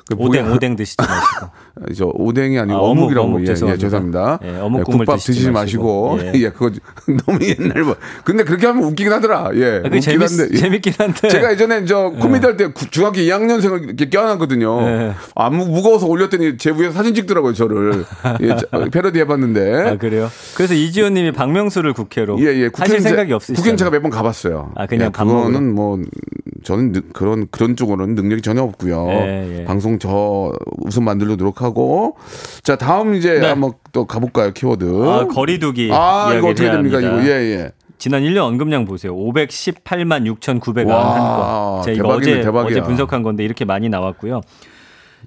그 0.09 0.15
오뎅 0.17 0.45
보기- 0.47 0.55
오뎅 0.55 0.75
드시지 0.77 0.97
마시고. 0.97 1.47
저 1.95 2.05
오뎅이 2.13 2.57
아니고 2.59 2.77
아, 2.77 2.81
어묵, 2.81 3.03
어묵이라고 3.03 3.27
어묵 3.27 3.41
예, 3.41 3.45
죄송합니다. 3.45 3.73
예, 3.75 3.77
죄송합니다. 3.79 4.39
예, 4.43 4.59
어묵 4.59 4.83
국밥 4.85 5.15
드시지 5.17 5.51
마시고, 5.51 6.15
마시고. 6.17 6.37
예. 6.37 6.41
예. 6.45 6.49
그거 6.49 6.71
너무 7.25 7.39
옛날 7.43 7.83
뭐 7.83 7.95
근데 8.23 8.43
그렇게 8.43 8.67
하면 8.67 8.83
웃기긴 8.83 9.11
하더라. 9.13 9.51
예. 9.55 9.81
아, 9.83 9.87
웃긴 9.87 10.01
재밌, 10.01 10.21
한데 10.29 10.47
예. 10.53 10.57
재밌긴 10.57 10.93
한데. 10.97 11.27
제가 11.27 11.51
예전에 11.51 11.85
저 11.85 12.09
코미디 12.09 12.45
할 12.45 12.57
때 12.57 12.71
중학교 12.91 13.19
2학년생을 13.19 13.83
이렇게 13.83 14.09
껴안았거든요. 14.09 14.81
네. 14.81 15.11
아, 15.35 15.49
무, 15.49 15.65
무거워서 15.67 16.07
올렸더니 16.07 16.57
제 16.57 16.71
위에 16.71 16.89
사진 16.91 17.13
찍더라고요, 17.13 17.53
저를. 17.53 18.05
예, 18.41 18.55
저- 18.55 18.85
패러디 18.89 19.19
해봤는데. 19.19 19.73
아 19.89 19.97
그래요? 19.97 20.29
그래서 20.55 20.73
이지호 20.73 21.09
님이 21.09 21.31
박명수를 21.31 21.93
국회로 21.93 22.39
예, 22.39 22.45
예. 22.55 22.67
국회는 22.69 22.97
제- 22.97 23.09
생각이 23.09 23.33
없으시죠? 23.33 23.55
국회는 23.61 23.77
제가 23.77 23.91
몇 23.91 24.01
번 24.01 24.11
가봤어요. 24.11 24.71
아, 24.75 24.85
그냥 24.85 25.07
예? 25.07 25.11
그거는 25.11 25.73
뭐 25.73 25.99
저는 26.63 26.91
느- 26.91 27.01
그런 27.13 27.47
그런 27.51 27.75
쪽으로는 27.75 28.15
능력이 28.15 28.41
전혀 28.41 28.61
없고요. 28.61 29.07
예, 29.09 29.59
예. 29.59 29.65
방송 29.65 29.99
저 29.99 30.51
우선 30.85 31.03
만들도록 31.03 31.61
하고 31.61 31.66
자 32.63 32.75
다음 32.75 33.15
이제 33.15 33.39
네. 33.39 33.47
한번 33.47 33.73
또 33.91 34.05
가볼까요 34.05 34.51
키워드. 34.51 34.85
아, 35.07 35.27
거리두기 35.27 35.89
아, 35.91 36.33
이거 36.37 36.49
어떻게 36.49 36.69
됩니까 36.69 36.97
합니다. 36.97 37.21
이거 37.21 37.27
예 37.27 37.31
예. 37.31 37.71
지난 37.97 38.23
1년 38.23 38.43
언급량 38.43 38.85
보세요. 38.85 39.15
518만 39.15 40.25
6,991건. 40.39 40.87
와, 40.87 41.81
제가 41.83 41.95
이거 41.95 42.07
어제, 42.09 42.41
대박이야. 42.41 42.77
어제 42.77 42.81
분석한 42.81 43.23
건데 43.23 43.43
이렇게 43.43 43.65
많이 43.65 43.89
나왔고요. 43.89 44.41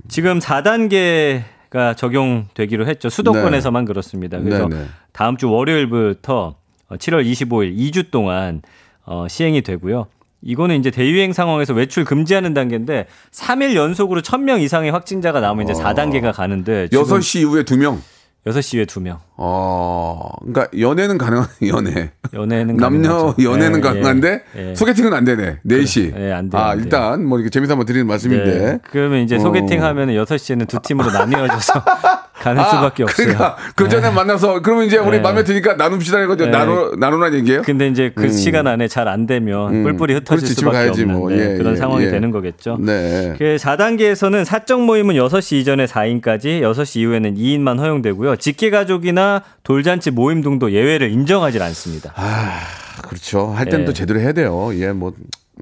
지금 0.09 0.39
4단계가 0.39 1.97
적용되기로 1.97 2.87
했죠. 2.87 3.09
수도권에서만 3.09 3.85
그렇습니다. 3.85 4.39
그래서 4.39 4.69
네, 4.69 4.77
네. 4.77 4.85
다음 5.13 5.37
주 5.37 5.51
월요일부터 5.51 6.55
7월 6.91 7.25
25일 7.29 7.77
2주 7.77 8.11
동안 8.11 8.63
어, 9.05 9.27
시행이 9.29 9.63
되고요. 9.63 10.07
이거는 10.43 10.79
이제 10.79 10.91
대유행 10.91 11.33
상황에서 11.33 11.75
외출 11.75 12.05
금지하는 12.05 12.55
단계인데 12.55 13.07
3일 13.33 13.75
연속으로 13.75 14.23
1000명 14.23 14.61
이상의 14.63 14.91
확진자가 14.91 15.41
나오면 15.41 15.69
이제 15.69 15.81
4단계가 15.81 16.33
가는데 16.33 16.89
지금 16.89 17.05
6시 17.05 17.41
이후에 17.41 17.63
두 17.65 17.77
명. 17.77 18.01
6시에 18.47 18.87
2명. 18.87 19.19
어, 19.43 20.29
그러니까 20.41 20.69
연애는 20.79 21.17
가능한 21.19 21.47
연애. 21.69 22.11
연애는 22.33 22.77
남녀 22.77 23.09
가능하죠. 23.09 23.43
연애는 23.43 23.79
예, 23.79 23.81
가능한데 23.83 24.43
예, 24.57 24.71
예. 24.71 24.75
소개팅은 24.75 25.13
안 25.15 25.25
되네. 25.25 25.59
4시. 25.67 26.13
예, 26.17 26.33
안 26.33 26.51
돼요, 26.51 26.61
아, 26.63 26.71
안 26.71 26.77
돼요. 26.77 26.85
일단 26.85 27.25
뭐 27.27 27.39
이렇게 27.39 27.51
재미삼아 27.51 27.85
드리는 27.85 28.07
말씀인데. 28.07 28.59
네. 28.59 28.79
그러면 28.91 29.21
이제 29.21 29.37
어. 29.37 29.39
소개팅 29.41 29.83
하면은 29.83 30.15
6시에는 30.15 30.69
두 30.69 30.79
팀으로 30.83 31.11
나뉘어져서 31.11 31.73
가는 32.41 32.65
수밖에 32.65 33.03
없어요. 33.03 33.27
그러니까 33.27 33.57
그 33.77 33.89
전에 33.89 34.11
만나서 34.11 34.63
그러면 34.63 34.87
이제 34.87 34.97
우리 34.97 35.19
네. 35.19 35.21
마음에 35.21 35.45
드니까 35.45 35.75
나눕시다 35.75 36.27
네. 36.27 36.47
나누 36.47 36.97
나누란 36.99 37.35
얘기예요? 37.35 37.63
근데 37.63 37.89
이제 37.89 38.13
그 38.15 38.31
시간 38.31 38.67
안에 38.67 38.89
잘 38.89 39.09
안 39.11 39.27
되면 39.27 39.75
음. 39.75 39.83
뿔뿔이 39.83 40.13
흩어질 40.15 40.37
그렇지, 40.45 40.55
수밖에 40.55 40.77
가야지 40.77 41.03
없는 41.03 41.19
뭐. 41.19 41.31
네, 41.31 41.55
예, 41.55 41.57
그런 41.57 41.73
예, 41.73 41.77
상황이 41.77 42.05
예. 42.05 42.11
되는 42.11 42.31
거겠죠. 42.31 42.77
네. 42.81 43.35
그 43.39 43.57
4단계에서는 43.59 44.45
사적 44.45 44.83
모임은 44.83 45.17
6시 45.17 45.57
이전에 45.57 45.87
4인까지, 45.87 46.61
6시 46.61 47.01
이후에는 47.01 47.35
2인만 47.35 47.79
허용되고요. 47.79 48.37
직계 48.37 48.71
가족이나 48.71 49.30
돌잔치 49.63 50.11
모임 50.11 50.43
등도 50.43 50.73
예외를 50.73 51.11
인정하지 51.11 51.61
않습니다. 51.63 52.13
아, 52.17 52.61
그렇죠. 53.03 53.49
할 53.49 53.67
때는 53.67 53.83
예. 53.83 53.85
또 53.87 53.93
제대로 53.93 54.21
해야 54.21 54.33
돼요. 54.33 54.71
예, 54.75 54.93
뭐. 54.93 55.13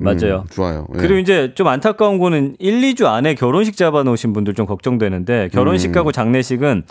음, 0.01 0.05
맞아요. 0.05 0.45
좋아요. 0.51 0.87
예. 0.95 0.99
그리고 0.99 1.19
이제 1.19 1.53
좀 1.55 1.67
안타까운 1.67 2.19
거는 2.19 2.57
1, 2.59 2.81
2주 2.83 3.07
안에 3.07 3.35
결혼식 3.35 3.77
잡아놓으신 3.77 4.33
분들 4.33 4.55
좀 4.55 4.67
걱정되는데 4.67 5.49
결혼식 5.53 5.97
하고 5.97 6.13
장례식은 6.13 6.85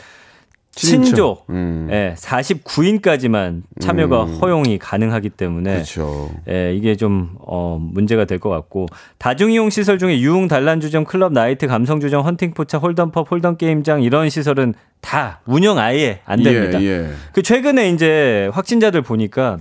친족, 0.78 1.46
음. 1.50 1.88
예, 1.92 2.14
49인까지만 2.18 3.64
참여가 3.80 4.26
허용이 4.26 4.78
가능하기 4.78 5.30
때문에 5.32 5.74
그렇죠. 5.74 6.30
예, 6.50 6.74
이게 6.76 6.96
좀, 6.96 7.32
어, 7.40 7.78
문제가 7.82 8.26
될 8.26 8.38
것 8.40 8.50
같고. 8.50 8.86
다중이용 9.18 9.70
시설 9.72 9.98
중에 9.98 10.20
유흥, 10.20 10.48
단란주점, 10.48 11.06
클럽, 11.06 11.34
나이트, 11.34 11.66
감성주점, 11.68 12.24
헌팅포차, 12.24 12.78
홀덤펍, 12.78 13.30
홀덤게임장 13.32 14.04
이런 14.04 14.30
시설은 14.30 14.76
다 15.02 15.42
운영 15.46 15.78
아예 15.80 16.20
안 16.26 16.42
됩니다. 16.44 16.82
예, 16.82 16.86
예. 16.88 17.10
그 17.34 17.42
최근에 17.42 17.90
이제 17.90 18.50
확진자들 18.54 19.02
보니까 19.02 19.58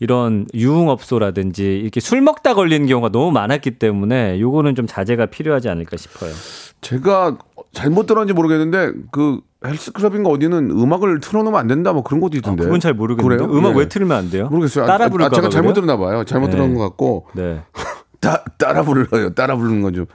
이런 0.00 0.46
유흥업소라든지 0.52 1.78
이렇게 1.80 2.00
술 2.00 2.20
먹다 2.22 2.54
걸리는 2.54 2.86
경우가 2.88 3.10
너무 3.10 3.30
많았기 3.30 3.72
때문에 3.72 4.40
요거는 4.40 4.74
좀 4.74 4.86
자제가 4.86 5.26
필요하지 5.26 5.68
않을까 5.68 5.96
싶어요. 5.96 6.32
제가 6.82 7.38
잘못 7.72 8.06
들었는지 8.06 8.34
모르겠는데 8.34 8.92
그 9.12 9.40
헬스클럽인가 9.64 10.28
어디는 10.28 10.70
음악을 10.72 11.20
틀어놓으면 11.20 11.58
안 11.58 11.68
된다 11.68 11.92
뭐 11.92 12.02
그런 12.02 12.20
것도 12.20 12.36
있던데. 12.36 12.64
그건 12.64 12.80
잘 12.80 12.92
모르겠는데 12.92 13.44
그래요? 13.44 13.58
음악 13.58 13.74
예. 13.74 13.78
왜 13.80 13.88
틀면 13.88 14.16
안 14.16 14.30
돼요? 14.30 14.48
모르겠어요. 14.50 14.84
따라 14.86 15.06
아, 15.06 15.08
부를까 15.08 15.28
아, 15.28 15.30
제가 15.30 15.48
봐 15.48 15.50
잘못? 15.50 15.72
들었나 15.72 15.96
봐요. 15.96 16.24
잘못 16.24 16.46
네. 16.48 16.52
들은 16.56 16.74
것 16.74 16.82
같고 16.82 17.26
네. 17.34 17.62
따, 18.20 18.44
따라 18.58 18.82
불러요. 18.82 19.30
따라 19.34 19.56
부르는 19.56 19.80
건 19.82 19.94
좀. 19.94 20.06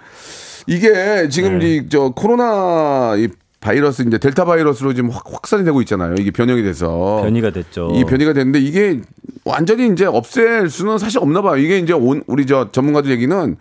이게 0.68 1.30
지금 1.30 1.60
네. 1.60 1.78
이저 1.78 2.10
코로나 2.10 3.16
이 3.18 3.30
바이러스 3.62 4.02
이제 4.04 4.18
델타 4.18 4.44
바이러스로 4.46 4.94
지금 4.94 5.10
확, 5.10 5.24
확산이 5.26 5.64
되고 5.64 5.82
있잖아요. 5.82 6.16
이게 6.20 6.32
변형이 6.32 6.62
돼서. 6.64 7.22
변이가 7.24 7.52
됐죠. 7.52 7.90
이 7.94 8.04
변이가 8.04 8.34
됐는데 8.34 8.60
이게 8.60 9.02
완전히 9.46 9.88
이제 9.88 10.06
없앨 10.06 10.70
수는 10.70 10.98
사실 10.98 11.20
없나 11.20 11.42
봐요. 11.42 11.56
이게 11.58 11.80
이제 11.80 11.94
온, 11.94 12.22
우리 12.28 12.46
저 12.46 12.70
전문가들 12.72 13.10
얘기는 13.12 13.56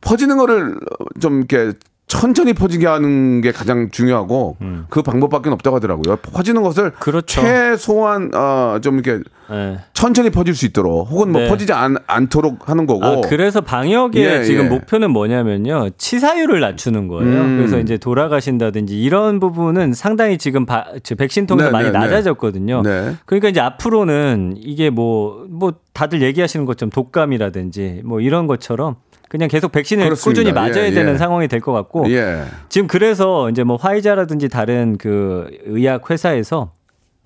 퍼지는 0.00 0.36
거를 0.36 0.78
좀 1.20 1.38
이렇게 1.38 1.72
천천히 2.06 2.52
퍼지게 2.52 2.86
하는 2.86 3.40
게 3.40 3.50
가장 3.50 3.90
중요하고 3.90 4.56
그 4.88 5.02
방법밖에 5.02 5.50
없다고 5.50 5.76
하더라고요. 5.76 6.16
퍼지는 6.16 6.62
것을 6.62 6.84
음. 6.86 6.90
그렇죠. 6.98 7.40
최소한 7.40 8.30
어, 8.34 8.78
좀 8.80 9.00
이렇게 9.00 9.22
네. 9.50 9.78
천천히 9.92 10.30
퍼질 10.30 10.54
수 10.54 10.66
있도록 10.66 11.08
혹은 11.10 11.32
뭐 11.32 11.42
네. 11.42 11.48
퍼지지 11.48 11.72
않, 11.72 11.96
않도록 12.06 12.68
하는 12.68 12.86
거고. 12.86 13.04
아, 13.04 13.20
그래서 13.22 13.60
방역의 13.60 14.24
예, 14.24 14.44
지금 14.44 14.64
예. 14.64 14.68
목표는 14.68 15.10
뭐냐면요. 15.10 15.90
치사율을 15.98 16.60
낮추는 16.60 17.08
거예요. 17.08 17.40
음. 17.42 17.56
그래서 17.58 17.78
이제 17.78 17.96
돌아가신다든지 17.96 19.00
이런 19.00 19.40
부분은 19.40 19.92
상당히 19.92 20.38
지금 20.38 20.66
바, 20.66 20.86
저 21.02 21.14
백신 21.14 21.46
통해서 21.46 21.68
네, 21.68 21.72
많이 21.72 21.86
네, 21.86 21.92
네. 21.92 21.98
낮아졌거든요. 21.98 22.82
네. 22.82 23.14
그러니까 23.24 23.48
이제 23.48 23.60
앞으로는 23.60 24.54
이게 24.58 24.90
뭐, 24.90 25.46
뭐 25.48 25.74
다들 25.92 26.22
얘기하시는 26.22 26.66
것처럼 26.66 26.90
독감이라든지 26.90 28.02
뭐 28.04 28.20
이런 28.20 28.46
것처럼 28.46 28.96
그냥 29.28 29.48
계속 29.48 29.72
백신을 29.72 30.04
그렇습니다. 30.04 30.40
꾸준히 30.40 30.52
맞아야 30.52 30.86
예, 30.86 30.90
되는 30.92 31.14
예. 31.14 31.18
상황이 31.18 31.48
될 31.48 31.60
것 31.60 31.72
같고 31.72 32.08
예. 32.10 32.44
지금 32.68 32.86
그래서 32.86 33.50
이제 33.50 33.64
뭐 33.64 33.76
화이자라든지 33.76 34.48
다른 34.48 34.96
그 34.98 35.48
의약 35.66 36.10
회사에서 36.10 36.72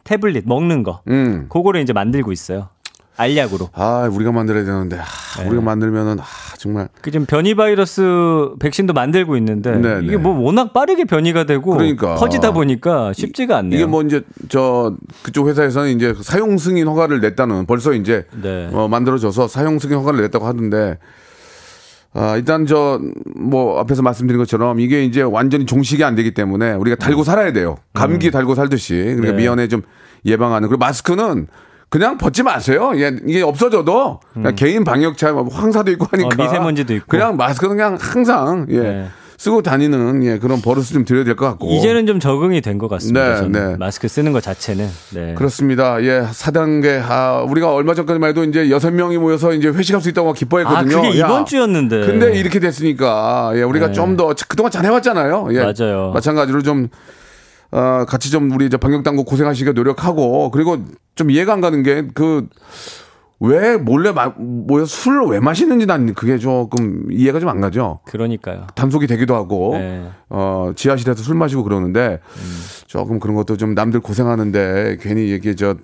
태블릿 0.05 0.45
먹는 0.47 0.83
거. 0.83 1.03
음. 1.09 1.47
그거를 1.51 1.83
이제 1.83 1.93
만들고 1.93 2.33
있어요. 2.33 2.69
알약으로. 3.17 3.69
아, 3.75 4.09
우리가 4.11 4.33
만들어야 4.33 4.65
되는데. 4.65 4.97
아, 4.97 5.43
네. 5.43 5.47
우리가 5.47 5.61
만들면은 5.61 6.19
아, 6.21 6.25
정말 6.57 6.89
그 7.03 7.11
지금 7.11 7.27
변이 7.27 7.55
바이러스 7.55 8.49
백신도 8.61 8.95
만들고 8.95 9.37
있는데 9.37 9.73
네, 9.77 10.01
이게 10.03 10.13
네. 10.13 10.17
뭐 10.17 10.39
워낙 10.41 10.73
빠르게 10.73 11.05
변이가 11.05 11.45
되고 11.45 11.73
그러니까. 11.73 12.15
퍼지다 12.15 12.53
보니까 12.53 13.13
쉽지가 13.13 13.59
않네요. 13.59 13.75
이게 13.79 13.85
뭐 13.87 14.01
이제 14.03 14.23
저 14.49 14.97
그쪽 15.23 15.49
회사에서는 15.49 15.91
이제 15.91 16.15
사용 16.23 16.57
승인 16.57 16.87
허가를 16.89 17.21
냈다는 17.21 17.67
벌써 17.67 17.93
이제 17.93 18.25
네. 18.41 18.71
어, 18.73 18.89
만들어져서 18.89 19.49
사용 19.49 19.79
승인 19.79 19.99
허가를 19.99 20.23
냈다고 20.23 20.47
하던데 20.47 20.97
아, 22.13 22.37
일단 22.37 22.67
저 22.67 23.01
뭐 23.37 23.81
앞에서 23.81 24.03
말씀드린 24.03 24.39
것처럼 24.39 24.79
이게 24.81 25.05
이제 25.05 25.23
완전히 25.23 25.67
종식이 25.67 26.05
안 26.05 26.15
되기 26.15 26.33
때문에 26.35 26.73
우리가 26.75 26.97
달고 26.97 27.25
살아야 27.25 27.53
돼요. 27.53 27.77
감기 27.95 28.31
달고 28.31 28.55
살듯이. 28.55 28.95
그러니까 28.95 29.31
음. 29.31 29.31
네. 29.31 29.33
미연에 29.43 29.69
좀 29.69 29.83
예방하는. 30.27 30.69
그리고 30.69 30.79
마스크는 30.79 31.47
그냥 31.89 32.19
벗지 32.19 32.43
마세요. 32.45 32.93
이게, 32.95 33.17
이게 33.27 33.43
없어져도 33.43 34.21
그냥 34.33 34.55
개인 34.55 34.85
방역차 34.85 35.33
뭐 35.33 35.49
황사도 35.51 35.91
있고 35.93 36.07
하니까 36.11 36.29
음. 36.37 36.41
어, 36.41 36.45
미세먼지도 36.45 36.95
있고. 36.95 37.07
그냥 37.09 37.37
마스크는 37.37 37.77
그냥 37.77 37.99
항상 38.01 38.67
예. 38.71 38.79
네. 38.79 39.09
쓰고 39.41 39.63
다니는 39.63 40.23
예, 40.25 40.39
그런 40.39 40.61
버릇을 40.61 40.93
좀 40.93 41.05
들여야 41.07 41.25
될 41.25 41.35
것 41.35 41.47
같고. 41.47 41.71
이제는 41.71 42.05
좀 42.05 42.21
적응이 42.21 42.61
된 42.61 42.77
것 42.77 42.89
같습니다. 42.89 43.41
네. 43.41 43.49
네. 43.49 43.77
마스크 43.79 44.07
쓰는 44.07 44.33
것 44.33 44.43
자체는. 44.43 44.87
네. 45.15 45.33
그렇습니다. 45.35 46.03
예, 46.03 46.21
4단계. 46.31 47.01
아, 47.09 47.43
우리가 47.49 47.73
얼마 47.73 47.95
전까지만 47.95 48.29
해도 48.29 48.45
이제 48.45 48.69
여섯 48.69 48.91
명이 48.91 49.17
모여서 49.17 49.55
이제 49.55 49.69
회식할 49.69 50.03
수 50.03 50.11
있다고 50.11 50.29
아, 50.29 50.33
기뻐했거든요. 50.35 50.95
그게 51.01 51.21
야, 51.21 51.25
이번 51.27 51.47
주였는데. 51.47 52.05
근데 52.05 52.39
이렇게 52.39 52.61
됐으니까, 52.61 53.53
예, 53.55 53.63
우리가 53.63 53.87
네. 53.87 53.93
좀더 53.95 54.35
그동안 54.47 54.71
잘 54.71 54.85
해왔잖아요. 54.85 55.49
예. 55.53 55.61
맞아요. 55.73 56.11
마찬가지로 56.13 56.61
좀, 56.61 56.89
어, 57.71 58.05
같이 58.07 58.31
좀 58.31 58.51
우리 58.53 58.67
이제 58.67 58.77
방역 58.77 59.05
당국 59.05 59.25
고생하시게 59.25 59.73
노력하고, 59.73 60.51
그리고 60.51 60.85
좀 61.15 61.31
이해가 61.31 61.55
안 61.55 61.63
가는 61.63 61.83
게 61.83 62.05
그, 62.13 62.47
왜 63.43 63.79
몰래 63.79 64.13
마, 64.13 64.33
모여 64.37 64.85
술을 64.85 65.27
왜 65.29 65.41
마시는지 65.41 65.87
난 65.87 66.13
그게 66.15 66.37
조금 66.39 67.07
이해가 67.11 67.41
좀 67.41 67.49
안 67.49 67.61
가죠. 67.61 68.01
그러니까요. 68.05 68.67
단속이 68.75 69.07
되기도 69.07 69.35
하고 69.35 69.73
네. 69.79 70.07
어 70.29 70.73
지하실에서 70.77 71.23
술 71.23 71.35
마시고 71.37 71.65
그러는데 71.65 72.21
조금 72.87 73.19
그런 73.19 73.35
것도 73.37 73.57
좀 73.57 73.75
남들 73.75 74.01
고생하는데 74.01 74.99
괜히 75.01 75.31
이게 75.31 75.55
저 75.55 75.75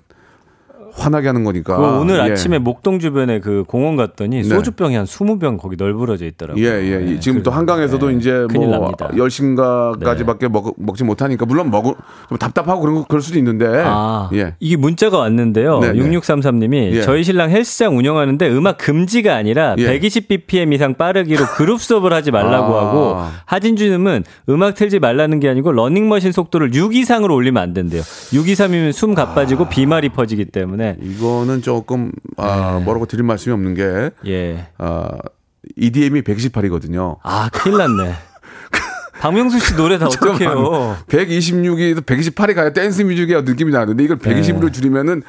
화나게 0.97 1.27
하는 1.27 1.43
거니까. 1.43 1.77
그 1.77 1.83
오늘 1.99 2.17
예. 2.17 2.31
아침에 2.31 2.57
목동 2.57 2.99
주변에 2.99 3.39
그 3.39 3.63
공원 3.67 3.95
갔더니 3.95 4.37
네. 4.41 4.43
소주병이 4.43 4.95
한 4.95 5.05
20병 5.05 5.57
거기 5.59 5.75
널브러져 5.77 6.25
있더라고요. 6.25 6.63
예, 6.65 6.69
예. 6.83 6.97
네, 6.97 7.19
지금 7.19 7.43
또 7.43 7.51
그- 7.51 7.55
한강에서도 7.57 8.09
네, 8.09 8.15
이제 8.17 8.45
뭐 8.53 8.67
납니다. 8.67 9.09
10시인가까지밖에 9.13 10.49
먹, 10.49 10.73
먹지 10.77 11.03
못하니까 11.03 11.45
물론 11.45 11.69
먹을 11.69 11.93
좀 12.29 12.37
답답하고 12.37 12.81
그런 12.81 12.95
거 12.95 13.05
그럴 13.07 13.21
수도 13.21 13.37
있는데. 13.37 13.67
아, 13.85 14.29
예. 14.33 14.55
이게 14.59 14.75
문자가 14.77 15.19
왔는데요. 15.19 15.79
네, 15.79 15.93
네. 15.93 15.99
6633님이 15.99 16.91
예. 16.93 17.01
저희 17.01 17.23
신랑 17.23 17.49
헬스장 17.51 17.97
운영하는데 17.97 18.49
음악 18.49 18.77
금지가 18.77 19.35
아니라 19.35 19.75
예. 19.77 19.99
120bpm 19.99 20.73
이상 20.73 20.95
빠르기로 20.95 21.45
그룹 21.55 21.81
수업을 21.81 22.13
하지 22.13 22.31
말라고 22.31 22.75
아. 22.75 22.87
하고 22.87 23.17
하진주님은 23.45 24.23
음악 24.49 24.75
틀지 24.75 24.99
말라는 24.99 25.39
게 25.39 25.49
아니고 25.49 25.71
러닝머신 25.71 26.31
속도를 26.31 26.73
6 26.73 26.95
이상으로 26.95 27.35
올리면 27.35 27.61
안 27.61 27.73
된대요. 27.73 28.01
6 28.33 28.47
이상이면 28.47 28.91
숨 28.91 29.13
가빠지고 29.13 29.69
비말이 29.69 30.09
퍼지기 30.09 30.45
때문에 30.45 30.86
이거는 31.01 31.61
조금 31.61 32.11
아, 32.37 32.77
네. 32.79 32.85
뭐라고 32.85 33.05
드릴 33.05 33.23
말씀이 33.23 33.53
없는 33.53 33.73
게 33.73 34.11
예. 34.25 34.67
아, 34.77 35.09
EDM이 35.75 36.21
118이거든요. 36.21 37.17
아, 37.23 37.49
큰일 37.51 37.77
났네. 37.77 38.13
박명수 39.19 39.59
씨 39.59 39.75
노래 39.75 39.97
다 39.97 40.05
어떡해요. 40.07 40.97
126이 41.07 42.05
128이 42.05 42.55
가야 42.55 42.73
댄스 42.73 43.01
뮤직의 43.01 43.43
느낌이 43.43 43.71
나는데 43.71 44.03
이걸 44.03 44.17
120으로 44.19 44.65
네. 44.67 44.71
줄이면은 44.71 45.23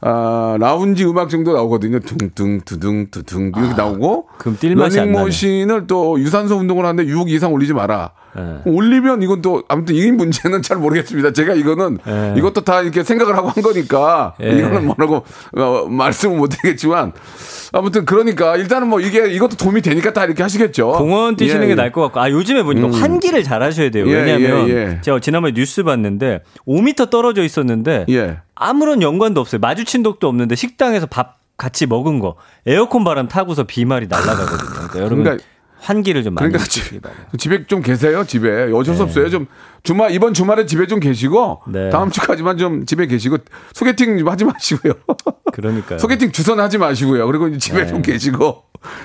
아, 0.00 0.56
라운지 0.60 1.04
음악 1.06 1.30
정도 1.30 1.54
나오거든요. 1.54 2.00
둥둥 2.00 2.60
두둥 2.62 3.06
두둥 3.10 3.52
이렇게 3.56 3.74
나오고 3.74 4.28
아, 4.30 4.36
그럼 4.38 4.56
뛸 4.58 4.74
맛이 4.76 4.98
안 5.00 5.06
나네. 5.06 5.12
러닝머신을 5.12 5.86
또 5.86 6.18
유산소 6.20 6.56
운동을 6.56 6.84
하는데 6.84 7.10
6 7.10 7.30
이상 7.30 7.52
올리지 7.52 7.72
마라. 7.72 8.12
네. 8.36 8.58
올리면 8.64 9.22
이건 9.22 9.42
또 9.42 9.62
아무튼 9.68 9.94
이 9.94 10.10
문제는 10.10 10.62
잘 10.62 10.76
모르겠습니다. 10.78 11.32
제가 11.32 11.54
이거는 11.54 11.98
네. 12.04 12.34
이것도 12.36 12.62
다 12.62 12.80
이렇게 12.82 13.02
생각을 13.04 13.36
하고 13.36 13.48
한 13.48 13.62
거니까 13.62 14.34
네. 14.40 14.58
이거는 14.58 14.86
뭐라고 14.86 15.24
어, 15.56 15.86
말씀을 15.88 16.36
못 16.36 16.48
드리겠지만 16.48 17.12
아무튼 17.72 18.04
그러니까 18.04 18.56
일단은 18.56 18.88
뭐 18.88 19.00
이게 19.00 19.30
이것도 19.32 19.56
도움이 19.56 19.82
되니까 19.82 20.12
다 20.12 20.24
이렇게 20.24 20.42
하시겠죠. 20.42 20.92
공원 20.92 21.36
뛰시는 21.36 21.62
예, 21.62 21.66
게 21.66 21.70
예. 21.72 21.74
나을 21.76 21.92
것 21.92 22.02
같고 22.02 22.20
아 22.20 22.30
요즘에 22.30 22.62
보니까 22.62 22.90
환기를 22.96 23.42
잘 23.42 23.62
하셔야 23.62 23.90
돼요. 23.90 24.06
예, 24.08 24.14
왜냐하면 24.14 24.68
예, 24.68 24.72
예. 24.74 25.00
제가 25.02 25.20
지난번에 25.20 25.54
뉴스 25.54 25.82
봤는데 25.82 26.42
5m 26.66 27.10
떨어져 27.10 27.42
있었는데 27.42 28.06
예. 28.10 28.38
아무런 28.54 29.02
연관도 29.02 29.40
없어요. 29.40 29.60
마주친 29.60 30.04
적도 30.04 30.28
없는데 30.28 30.54
식당에서 30.54 31.06
밥 31.06 31.38
같이 31.56 31.86
먹은 31.86 32.18
거 32.18 32.34
에어컨 32.66 33.04
바람 33.04 33.28
타고서 33.28 33.64
비말이 33.64 34.06
날아가거든요. 34.08 34.70
그러니까 34.70 34.98
여러분 34.98 35.22
그러니까- 35.24 35.44
환기를 35.84 36.24
좀 36.24 36.34
많이 36.34 36.48
그러니까 36.48 36.68
집. 36.68 37.00
집에 37.38 37.66
좀 37.66 37.82
계세요. 37.82 38.24
집에 38.24 38.70
어쩔 38.72 38.94
수 38.94 38.98
네. 38.98 39.02
없어요. 39.04 39.30
좀 39.30 39.46
주말 39.84 40.12
이번 40.12 40.32
주말에 40.32 40.64
집에 40.64 40.86
좀 40.86 40.98
계시고 40.98 41.60
네. 41.68 41.90
다음 41.90 42.10
주까지만 42.10 42.56
좀 42.56 42.86
집에 42.86 43.06
계시고 43.06 43.36
소개팅 43.74 44.18
좀 44.18 44.28
하지 44.28 44.46
마시고요. 44.46 44.94
그러니까요. 45.52 45.98
소개팅 46.00 46.32
주선 46.32 46.58
하지 46.58 46.78
마시고요. 46.78 47.26
그리고 47.26 47.56
집에 47.58 47.82
네. 47.82 47.86
좀 47.86 48.00
계시고 48.00 48.62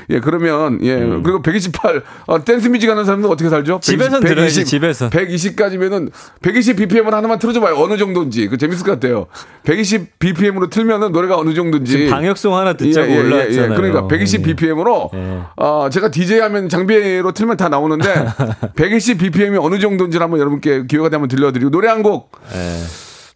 예 0.10 0.20
그러면 0.20 0.80
예 0.82 0.98
그리고 0.98 1.42
128 1.42 2.04
어, 2.28 2.44
댄스 2.44 2.70
뮤직 2.70 2.90
하는 2.90 3.04
사람들 3.04 3.30
어떻게 3.30 3.50
살죠? 3.50 3.80
집에선 3.82 4.22
들어야지, 4.22 4.64
집에서. 4.66 5.10
120까지면은 5.10 6.12
120 6.42 6.78
BPM을 6.78 7.14
하나만 7.14 7.40
틀어줘봐요. 7.40 7.76
어느 7.76 7.98
정도인지 7.98 8.48
그 8.48 8.58
재밌을 8.58 8.86
것 8.86 8.94
같아요. 8.94 9.28
120 9.64 10.20
BPM으로 10.20 10.70
틀면은 10.70 11.12
노래가 11.12 11.38
어느 11.38 11.54
정도인지 11.54 12.08
방역송 12.08 12.56
하나 12.56 12.74
듣자고 12.74 13.14
올라왔잖아요. 13.14 13.76
그러니까 13.76 14.08
120 14.08 14.40
예. 14.40 14.44
BPM으로 14.44 15.12
예. 15.14 15.40
어, 15.58 15.90
제가 15.92 16.10
DJ 16.10 16.40
하면 16.40 16.70
장비로 16.70 17.34
틀면 17.34 17.58
다 17.58 17.68
나오는데 17.68 18.14
120 18.76 19.18
BPM이 19.18 19.58
어느 19.58 19.80
정도인지를 19.80 20.24
한번 20.24 20.40
여러분께 20.40 20.69
기회가 20.88 21.10
되면 21.10 21.28
들려드리고 21.28 21.70
노래 21.72 21.88
한곡 21.88 22.32
예. 22.54 22.84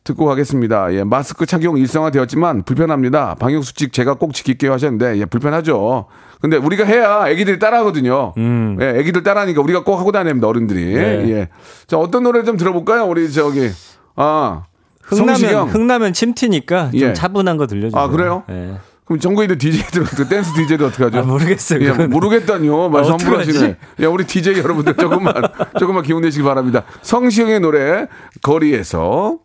듣고 0.04 0.26
가겠습니다. 0.26 0.94
예, 0.94 1.04
마스크 1.04 1.46
착용 1.46 1.78
일상화되었지만 1.78 2.64
불편합니다. 2.64 3.36
방역 3.36 3.64
수칙 3.64 3.94
제가 3.94 4.16
꼭 4.16 4.34
지킬게요 4.34 4.74
하셨는데 4.74 5.18
예, 5.18 5.26
불편하죠. 5.26 6.08
근데 6.42 6.58
우리가 6.58 6.84
해야 6.84 7.26
애기들이 7.30 7.58
따라하거든요. 7.58 8.34
예, 8.82 9.00
애기들 9.00 9.24
따라하니까 9.24 9.62
우리가 9.62 9.86
꼭 9.86 9.98
하고 9.98 10.12
다녀야 10.12 10.26
됩니다. 10.32 10.48
어른들이. 10.50 10.94
음. 10.96 11.26
네. 11.26 11.30
예. 11.32 11.50
자, 11.88 11.98
어떤 11.98 12.24
노래 12.24 12.44
좀 12.44 12.58
들어볼까요? 12.58 13.06
우리 13.06 13.32
저기 13.32 13.70
아 14.18 14.66
흥나면 15.04 15.36
성시경. 15.36 15.70
흥나면 15.70 16.14
침 16.14 16.34
튀니까 16.34 16.92
좀 16.92 17.00
예. 17.00 17.14
차분한 17.14 17.56
거 17.56 17.66
들려주세요. 17.68 18.02
아, 18.02 18.10
그래요? 18.10 18.44
예. 18.50 18.74
그럼 19.06 19.20
전국의 19.20 19.58
DJ들 19.58 20.04
그 20.16 20.28
댄스 20.28 20.54
DJ들 20.54 20.86
어떻게 20.86 21.04
하죠? 21.04 21.20
아, 21.20 21.22
모르겠어요. 21.24 21.82
예. 22.00 22.08
모르겠다니요. 22.08 22.90
말씀 22.90 23.14
함부로 23.14 23.32
어떡하지? 23.38 23.52
하시네. 23.52 23.78
야, 24.02 24.08
우리 24.10 24.26
DJ 24.26 24.58
여러분들 24.60 24.96
조금만, 24.96 25.34
조금만 25.80 26.04
기운 26.04 26.22
내시기 26.22 26.44
바랍니다. 26.44 26.84
성시경의 27.02 27.60
노래, 27.60 28.08
거리에서. 28.42 29.40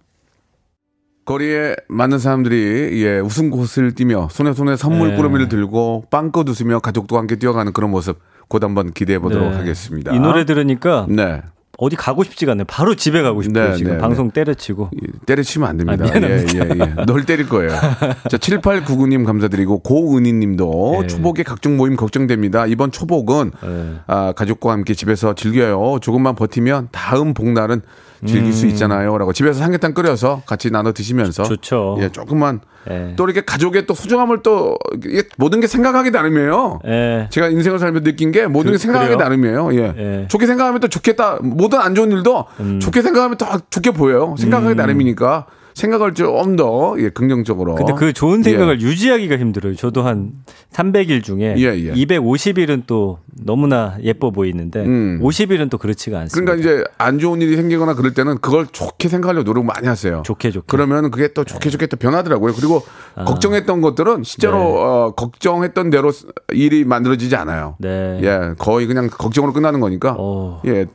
거리에 1.25 1.77
많은 1.88 2.18
사람들이, 2.18 3.05
예, 3.05 3.18
웃음꽃을 3.18 3.94
띠며, 3.94 4.29
손에 4.31 4.55
손에 4.55 4.77
선물 4.77 5.11
네. 5.11 5.16
꾸러미를 5.16 5.49
들고, 5.51 6.05
빵긋 6.11 6.49
웃으며 6.49 6.79
가족과 6.79 7.18
함께 7.18 7.37
뛰어가는 7.37 7.75
그런 7.75 7.90
모습, 7.90 8.18
곧 8.49 8.64
한번 8.64 8.92
기대해 8.92 9.18
보도록 9.18 9.51
네. 9.51 9.57
하겠습니다. 9.57 10.14
이 10.14 10.21
노래 10.21 10.47
들으니까 10.47 11.07
네. 11.11 11.42
어디 11.79 11.95
가고 11.95 12.25
싶지가 12.25 12.53
않네요. 12.53 12.64
바로 12.67 12.97
집에 12.97 13.23
가고 13.23 13.41
싶어요. 13.41 13.71
네, 13.71 13.77
지금 13.77 13.93
네, 13.93 13.99
방송 13.99 14.33
때려치고. 14.33 14.91
예, 15.01 15.07
때려치면 15.27 15.69
안 15.69 15.77
됩니다. 15.77 16.07
아. 16.07 16.21
예, 16.21 16.45
예, 16.55 16.59
예. 16.59 17.05
널 17.07 17.25
때릴 17.25 17.49
거예요. 17.49 17.71
자, 17.71 18.37
7899님 18.37 19.25
감사드리고, 19.25 19.79
고은희 19.79 20.33
님도 20.33 20.99
네. 21.03 21.07
초복의 21.07 21.45
각종 21.45 21.77
모임 21.77 21.95
걱정됩니다. 21.95 22.67
이번 22.67 22.91
초복은, 22.91 23.53
네. 23.62 23.95
아, 24.09 24.33
가족과 24.33 24.73
함께 24.73 24.93
집에서 24.95 25.37
즐겨요. 25.37 26.01
조금만 26.01 26.35
버티면 26.35 26.88
다음 26.91 27.33
복날은 27.33 27.83
즐길 28.26 28.52
수 28.52 28.66
있잖아요. 28.66 29.16
라고 29.18 29.33
집에서 29.33 29.61
삼계탕 29.61 29.94
끓여서 29.94 30.42
같이 30.46 30.70
나눠 30.70 30.92
드시면서. 30.92 31.42
좋죠. 31.44 31.96
예, 32.00 32.09
조금만 32.11 32.61
예. 32.90 33.12
또 33.16 33.24
이렇게 33.24 33.42
가족의 33.42 33.87
또 33.87 33.94
소중함을 33.94 34.42
또 34.42 34.76
이게 35.04 35.22
모든 35.37 35.61
게 35.61 35.66
생각하기 35.66 36.11
나름이에요. 36.11 36.81
예. 36.87 37.28
제가 37.31 37.48
인생을 37.48 37.78
살면서 37.78 38.04
느낀 38.04 38.33
게 38.33 38.46
모든 38.46 38.70
그- 38.70 38.76
게 38.76 38.78
생각하기 38.78 39.14
그래요? 39.14 39.18
나름이에요. 39.22 39.74
예. 39.74 39.94
예. 39.98 40.28
좋게 40.28 40.46
생각하면 40.46 40.81
또 40.81 40.88
좋겠다. 40.88 41.38
모든 41.42 41.78
안 41.81 41.94
좋은 41.94 42.11
일도 42.12 42.46
좋게 42.81 43.02
생각하면 43.02 43.37
또 43.37 43.46
좋게 43.70 43.90
보여요. 43.92 44.35
생각하기 44.38 44.74
나름이니까 44.74 45.46
생각을 45.79 46.14
좀 46.14 46.57
더 46.59 46.97
예, 46.99 47.09
긍정적으로. 47.11 47.73
음. 47.73 47.77
근데 47.77 47.93
그 47.95 48.12
좋은 48.12 48.43
생각을 48.43 48.81
예. 48.81 48.85
유지하기가 48.85 49.38
힘들어요. 49.38 49.75
저도 49.77 50.03
한 50.03 50.33
300일 50.73 51.23
중에 51.23 51.55
예, 51.59 51.62
예. 51.62 51.93
250일은 51.93 52.83
또 52.87 53.19
너무나 53.45 53.97
예뻐 54.03 54.31
보이는데 54.31 54.85
음. 54.85 55.21
50일은 55.23 55.71
또 55.71 55.79
그렇지가 55.79 56.19
않습니다. 56.21 56.53
그러니까 56.53 56.75
이제 56.77 56.85
안 56.99 57.19
좋은 57.19 57.41
일이 57.41 57.55
생기거나 57.57 57.95
그럴 57.95 58.14
때는 58.14 58.38
그걸 58.38 58.67
좋게 58.67 59.09
생각하려고 59.09 59.45
노력 59.45 59.64
많이 59.64 59.87
하세요. 59.87 60.23
좋게 60.25 60.51
좋게. 60.51 60.67
그러면 60.69 61.11
그게 61.11 61.33
또 61.33 61.45
좋게 61.45 61.71
좋게 61.71 61.87
또 61.87 61.97
변하더라고요. 61.97 62.55
그리고 62.55 62.83
걱정했던 63.14 63.81
것들은 63.81 64.25
실제로 64.25 64.57
아. 64.57 64.61
네. 64.62 64.69
어, 64.69 65.12
걱정했던 65.17 65.91
대로 65.91 66.11
일이 66.53 66.85
만들어지지 66.85 67.37
않아요. 67.37 67.77
네. 67.79 68.19
예, 68.23 68.55
거의 68.59 68.87
그냥 68.87 69.09
걱정으로 69.09 69.53
끝나는 69.53 69.81
거니까. 69.81 70.17
어. 70.19 70.61
예. 70.67 70.87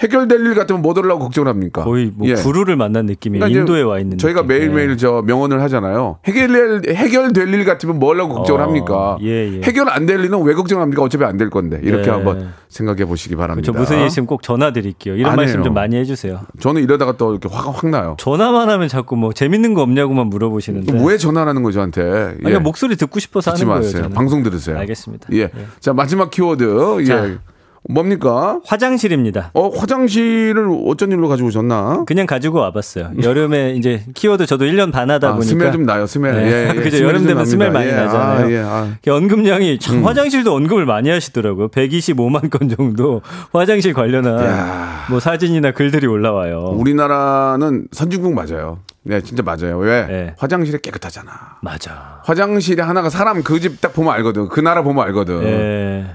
해결될 0.00 0.40
일 0.40 0.54
같으면 0.54 0.82
못 0.82 0.96
오려고 0.98 1.20
걱정을 1.24 1.48
합니까? 1.48 1.82
거의 1.84 2.12
뭐 2.14 2.28
예. 2.28 2.34
구루를 2.34 2.76
만난 2.76 3.06
느낌이 3.06 3.38
그러니까 3.38 3.58
인도에 3.60 3.82
와 3.82 3.98
있는 3.98 4.18
저희가 4.18 4.42
느낌. 4.42 4.48
매일매일 4.58 4.90
예. 4.90 4.96
저 4.96 5.22
명언을 5.26 5.62
하잖아요. 5.62 6.18
해결될 6.26 6.94
해결될 6.94 7.52
일 7.54 7.64
같으면 7.64 7.98
뭐 7.98 8.12
하려고 8.12 8.34
걱정을 8.34 8.60
어, 8.60 8.64
합니까? 8.64 9.16
예, 9.22 9.56
예. 9.56 9.60
해결 9.62 9.88
안 9.88 10.06
될 10.06 10.20
일은 10.24 10.42
왜 10.42 10.54
걱정합니까? 10.54 11.02
어차피 11.02 11.24
안 11.24 11.36
될 11.38 11.50
건데. 11.50 11.80
이렇게 11.82 12.08
예. 12.08 12.10
한번 12.10 12.52
생각해 12.68 13.04
보시기 13.06 13.36
바랍니다. 13.36 13.72
저 13.72 13.78
무슨 13.78 13.98
일 14.00 14.06
있으면 14.06 14.26
꼭 14.26 14.42
전화 14.42 14.72
드릴게요. 14.72 15.16
이런. 15.16 15.34
말씀 15.36 15.62
좀 15.62 15.72
많이 15.74 15.96
해 15.96 16.04
주세요. 16.04 16.40
저는 16.60 16.82
이러다가 16.82 17.16
또 17.16 17.32
이렇게 17.32 17.48
확, 17.50 17.66
확 17.82 17.88
나요. 17.90 18.16
전화만 18.18 18.68
하면 18.70 18.88
자꾸 18.88 19.16
뭐 19.16 19.32
재밌는 19.32 19.74
거 19.74 19.82
없냐고만 19.82 20.26
물어보시는데. 20.28 21.02
왜 21.06 21.16
전화하는 21.18 21.62
거 21.62 21.72
저한테? 21.72 22.34
예. 22.44 22.46
아니, 22.48 22.58
목소리 22.58 22.96
듣고 22.96 23.18
싶어서 23.20 23.50
하는 23.52 23.66
거예요. 23.66 23.82
저는. 23.90 24.10
방송 24.10 24.42
들으세요. 24.42 24.78
알겠습니다. 24.78 25.28
예. 25.32 25.50
자, 25.80 25.92
마지막 25.92 26.30
키워드. 26.30 27.04
자. 27.06 27.28
예. 27.30 27.38
뭡니까? 27.88 28.60
화장실입니다. 28.64 29.50
어, 29.54 29.68
화장실을 29.68 30.68
어쩐 30.86 31.12
일로 31.12 31.28
가지고 31.28 31.48
오셨나? 31.48 32.04
그냥 32.06 32.26
가지고 32.26 32.58
와봤어요. 32.60 33.12
여름에 33.22 33.74
이제 33.78 34.02
키워드 34.14 34.46
저도 34.46 34.64
1년 34.64 34.92
반 34.92 35.10
하다 35.10 35.28
아, 35.28 35.32
보니까 35.34 35.48
스멜 35.48 35.72
좀 35.72 35.84
나요, 35.86 36.06
스멜. 36.06 36.32
네. 36.32 36.46
예, 36.50 36.68
예. 36.76 36.80
그죠. 36.80 37.04
여름 37.04 37.20
좀 37.20 37.28
되면 37.28 37.44
스멜. 37.44 37.70
많이 37.70 37.88
예. 37.88 37.92
나잖아요. 37.92 38.46
아, 38.46 38.50
예. 38.50 38.58
아. 38.64 38.94
언급량이 39.08 39.78
참 39.78 40.04
화장실도 40.04 40.54
언급을 40.54 40.84
많이 40.86 41.08
하시더라고요. 41.10 41.68
125만 41.68 42.50
건 42.50 42.68
정도 42.68 43.22
화장실 43.52 43.92
관련한 43.92 44.44
야. 44.44 45.04
뭐 45.10 45.20
사진이나 45.20 45.70
글들이 45.72 46.06
올라와요. 46.06 46.74
우리나라는 46.76 47.86
선진국 47.92 48.34
맞아요. 48.34 48.78
네, 49.04 49.20
진짜 49.20 49.42
맞아요. 49.44 49.78
왜? 49.78 50.06
네. 50.06 50.34
화장실이 50.38 50.78
깨끗하잖아. 50.82 51.30
맞아. 51.62 52.20
화장실에 52.24 52.82
하나가 52.82 53.08
사람 53.08 53.42
그 53.44 53.60
집 53.60 53.80
딱 53.80 53.92
보면 53.94 54.12
알거든. 54.14 54.48
그 54.48 54.60
나라 54.60 54.82
보면 54.82 55.04
알거든. 55.06 55.42
예. 55.44 56.06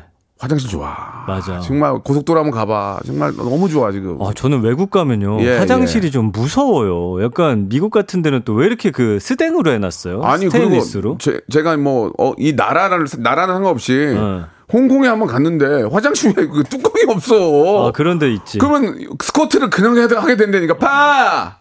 화장실 0.41 0.69
좋아. 0.69 0.95
맞아. 1.27 1.60
정말 1.60 1.99
고속도로 1.99 2.39
한번 2.39 2.51
가봐. 2.60 3.01
정말 3.06 3.32
너무 3.38 3.69
좋아 3.69 3.91
지금. 3.91 4.17
아, 4.21 4.32
저는 4.36 4.62
외국 4.62 4.89
가면요. 4.89 5.39
예, 5.41 5.58
화장실이 5.60 6.10
좀 6.10 6.32
무서워요. 6.32 7.23
약간 7.23 7.69
미국 7.69 7.91
같은 7.91 8.21
데는 8.23 8.41
또 8.43 8.54
왜 8.56 8.65
이렇게 8.65 8.89
그 8.91 9.19
스댕으로 9.19 9.71
해놨어요? 9.71 10.23
아니 10.23 10.45
스테인리스로? 10.49 11.17
그리고 11.23 11.41
제, 11.49 11.62
가 11.63 11.77
뭐이 11.77 12.54
나라를 12.56 13.06
나라는 13.19 13.54
상관없이 13.56 14.15
어. 14.17 14.45
홍콩에 14.73 15.08
한번 15.08 15.27
갔는데 15.27 15.84
화장실에 15.91 16.47
그 16.47 16.63
뚜껑이 16.63 17.06
없어. 17.13 17.88
아, 17.88 17.91
그런 17.91 18.17
데 18.19 18.32
있지. 18.34 18.58
그러면 18.58 18.97
스커트를 19.21 19.69
그냥 19.69 19.97
해- 19.97 20.15
하게 20.15 20.36
된다니까. 20.38 20.77
파! 20.77 21.58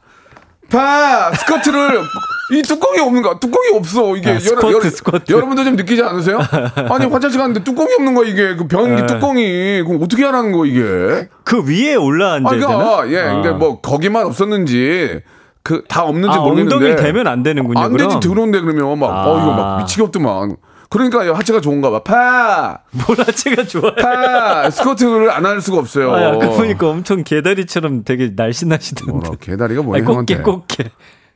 파! 0.70 1.32
스커트를 1.34 2.00
이 2.52 2.62
뚜껑이 2.62 2.98
없는 2.98 3.22
거야. 3.22 3.38
뚜껑이 3.38 3.68
없어. 3.74 4.16
이게 4.16 4.30
아, 4.30 4.38
스쿼트, 4.38 4.90
스쿼트. 4.90 5.32
여러 5.32 5.46
분도 5.46 5.62
좀 5.64 5.76
느끼지 5.76 6.02
않으세요? 6.02 6.38
아니 6.90 7.06
화장실 7.06 7.38
갔는데 7.40 7.62
뚜껑이 7.62 7.92
없는 7.94 8.14
거야 8.14 8.28
이게 8.28 8.56
그 8.56 8.66
변기 8.66 9.00
네. 9.02 9.06
뚜껑이 9.06 9.82
그럼 9.86 10.02
어떻게 10.02 10.24
하라는 10.24 10.50
거 10.52 10.66
이게? 10.66 11.28
그 11.44 11.62
위에 11.64 11.94
올라앉아야 11.94 12.48
아, 12.48 12.50
되나? 12.60 12.66
그러니까 12.78 13.10
예, 13.12 13.18
아. 13.20 13.34
근데 13.34 13.50
뭐 13.52 13.80
거기만 13.80 14.26
없었는지 14.26 15.20
그 15.62 15.84
다 15.88 16.04
없는지 16.04 16.36
아, 16.36 16.40
모르겠는데 16.40 16.74
엉덩이를 16.74 16.96
대면 16.96 17.26
안 17.26 17.42
되는군요, 17.42 17.78
안 17.78 17.92
되지 17.92 18.04
그럼? 18.06 18.20
들어온데 18.20 18.60
그러면 18.60 18.98
막 18.98 19.10
아. 19.10 19.24
어 19.28 19.38
이거 19.38 19.52
막 19.52 19.78
미치겠더만. 19.78 20.56
그러니까 20.90 21.34
하체가 21.36 21.60
좋은가 21.60 21.90
봐. 21.90 22.02
파! 22.02 22.78
몰라체가 22.90 23.64
좋아요. 23.64 23.94
파! 23.94 24.68
스커트를 24.70 25.30
안 25.30 25.46
할 25.46 25.60
수가 25.60 25.78
없어요. 25.78 26.12
아, 26.12 26.28
아까 26.32 26.48
보니까 26.50 26.88
엄청 26.88 27.22
개다리처럼 27.24 28.02
되게 28.04 28.32
날씬하시던데. 28.34 29.12
뭐라 29.12 29.30
개다리가 29.40 29.82
뭐냐 29.82 30.04
아니, 30.04 30.16
꽃게. 30.16 30.38
꽃게. 30.42 30.84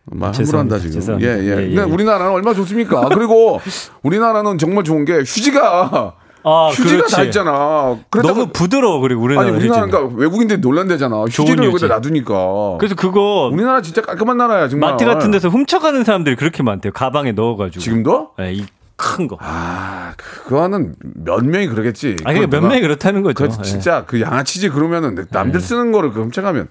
말 0.06 0.34
함부로. 0.34 0.58
한다 0.58 0.78
지금. 0.78 0.92
죄송합니다. 0.92 1.32
예, 1.32 1.38
예. 1.44 1.50
예, 1.50 1.54
근데 1.54 1.80
예. 1.80 1.84
우리나라는 1.84 2.32
얼마나 2.32 2.54
좋습니까? 2.54 3.08
그리고 3.10 3.60
우리나라는 4.02 4.58
정말 4.58 4.84
좋은 4.84 5.04
게 5.06 5.18
휴지가 5.20 6.14
아, 6.46 6.68
휴지가 6.68 6.96
그렇지. 6.96 7.14
다 7.16 7.22
있잖아. 7.22 7.96
그렇다고 8.10 8.40
너무 8.40 8.52
부드러워, 8.52 9.00
그리고 9.00 9.22
우리나라 9.22 9.48
아니 9.48 9.56
우리나라. 9.56 9.86
그러니까 9.86 10.14
외국인들이 10.16 10.60
놀란대잖아. 10.60 11.22
휴지를 11.22 11.64
휴지. 11.72 11.84
여기다 11.84 11.86
놔두니까. 11.94 12.76
그래서 12.78 12.94
그거 12.96 13.48
우리나라 13.50 13.80
진짜 13.80 14.02
깔끔한 14.02 14.36
나라야 14.36 14.68
정말. 14.68 14.90
마트 14.90 15.04
같은 15.06 15.30
데서 15.30 15.48
훔쳐가는 15.48 16.04
사람들이 16.04 16.36
그렇게 16.36 16.62
많대요. 16.62 16.92
가방에 16.92 17.32
넣어가지고. 17.32 17.80
지금도? 17.80 18.30
네, 18.38 18.52
이 18.54 18.66
큰 18.96 19.26
거. 19.28 19.36
아 19.40 20.14
그거는 20.16 20.94
몇 21.00 21.44
명이 21.44 21.68
그러겠지. 21.68 22.16
아, 22.24 22.32
그게 22.32 22.46
몇 22.46 22.60
명이 22.60 22.80
그렇다는 22.80 23.22
거죠. 23.22 23.48
그 23.48 23.54
예. 23.58 23.62
진짜 23.62 24.04
그 24.06 24.20
양아치지 24.20 24.70
그러면은 24.70 25.26
남들 25.30 25.60
쓰는 25.60 25.92
거를 25.92 26.12
그 26.12 26.20
훔쳐가면 26.22 26.68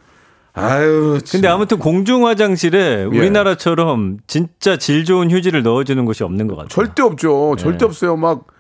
아유. 0.54 1.20
근데 1.30 1.48
아무튼 1.48 1.80
공중 1.80 2.26
화장실에 2.26 3.02
예. 3.02 3.04
우리나라처럼 3.04 4.20
진짜 4.28 4.78
질 4.78 5.04
좋은 5.06 5.32
휴지를 5.32 5.64
넣어주는 5.64 6.04
곳이 6.06 6.24
없는 6.24 6.48
것 6.48 6.56
같아요. 6.56 6.70
절대 6.70 7.02
없죠. 7.02 7.56
절대 7.58 7.80
네. 7.80 7.86
없어요. 7.86 8.16
막 8.18 8.54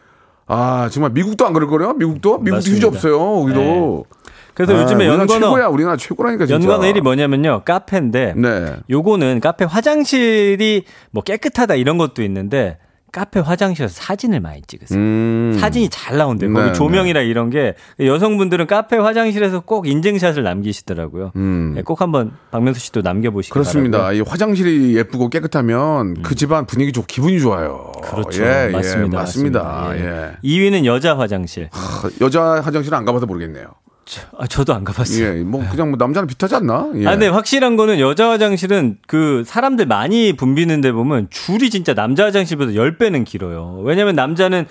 아 0.45 0.89
정말 0.91 1.11
미국도 1.11 1.45
안 1.45 1.53
그럴 1.53 1.69
거요 1.69 1.93
미국도 1.93 2.39
미국도 2.39 2.57
휴지 2.57 2.71
맞습니다. 2.71 2.87
없어요. 2.87 3.19
거기도. 3.19 4.05
그래서 4.53 4.77
아, 4.77 4.81
요즘에 4.83 5.07
연관어 5.07 5.27
최고야. 5.27 5.67
우리나라 5.67 5.97
최고라니까 5.97 6.45
진짜. 6.45 6.61
연관어 6.69 6.91
1이 6.93 7.01
뭐냐면요. 7.01 7.63
카페인데 7.65 8.33
네. 8.37 8.75
요거는 8.89 9.39
카페 9.39 9.65
화장실이 9.65 10.83
뭐 11.11 11.23
깨끗하다 11.23 11.75
이런 11.75 11.97
것도 11.97 12.21
있는데 12.23 12.77
카페 13.13 13.39
화장실에서 13.39 13.93
사진을 13.93 14.41
많이 14.41 14.61
찍으세요. 14.63 14.99
음. 14.99 15.55
사진이 15.59 15.89
잘 15.89 16.17
나온대요. 16.17 16.51
거기 16.51 16.65
네, 16.65 16.73
조명이나 16.73 17.21
이런 17.21 17.51
게 17.51 17.75
여성분들은 17.99 18.65
카페 18.65 18.97
화장실에서 18.97 19.59
꼭 19.61 19.87
인증샷을 19.87 20.41
남기시더라고요. 20.41 21.31
음. 21.35 21.73
네, 21.75 21.83
꼭 21.83 22.01
한번 22.01 22.31
박명수 22.49 22.79
씨도 22.79 23.01
남겨보시기 23.03 23.53
그렇습니다. 23.53 23.99
바라고요. 23.99 24.17
이 24.19 24.25
화장실이 24.27 24.97
예쁘고 24.97 25.29
깨끗하면 25.29 26.23
그 26.23 26.33
집안 26.33 26.65
분위기 26.65 26.91
좋고 26.91 27.05
기분이 27.05 27.39
좋아요. 27.39 27.91
그렇죠. 28.01 28.43
예, 28.43 28.69
맞습니다. 28.73 29.17
예, 29.17 29.21
맞습니다. 29.21 29.63
맞습니다. 29.63 29.91
예. 29.97 30.31
2위는 30.43 30.85
여자 30.85 31.15
화장실. 31.17 31.69
하, 31.71 32.09
여자 32.19 32.61
화장실은 32.61 32.97
안 32.97 33.05
가봐서 33.05 33.27
모르겠네요. 33.27 33.67
아, 34.37 34.47
저도 34.47 34.73
안 34.73 34.83
가봤어요. 34.83 35.25
예, 35.25 35.43
뭐 35.43 35.65
그냥 35.71 35.89
뭐 35.89 35.97
남자는 35.97 36.27
비슷하지 36.27 36.55
않나? 36.55 36.91
예. 36.95 37.07
아, 37.07 37.11
근데 37.11 37.27
확실한 37.27 37.77
거는 37.77 37.99
여자 37.99 38.29
화장실은 38.29 38.97
그 39.07 39.43
사람들 39.45 39.85
많이 39.85 40.33
붐비는 40.33 40.81
데 40.81 40.91
보면 40.91 41.27
줄이 41.29 41.69
진짜 41.69 41.93
남자 41.93 42.25
화장실보다 42.25 42.71
10배는 42.71 43.25
길어요. 43.25 43.79
왜냐면 43.83 44.15
남자는 44.15 44.65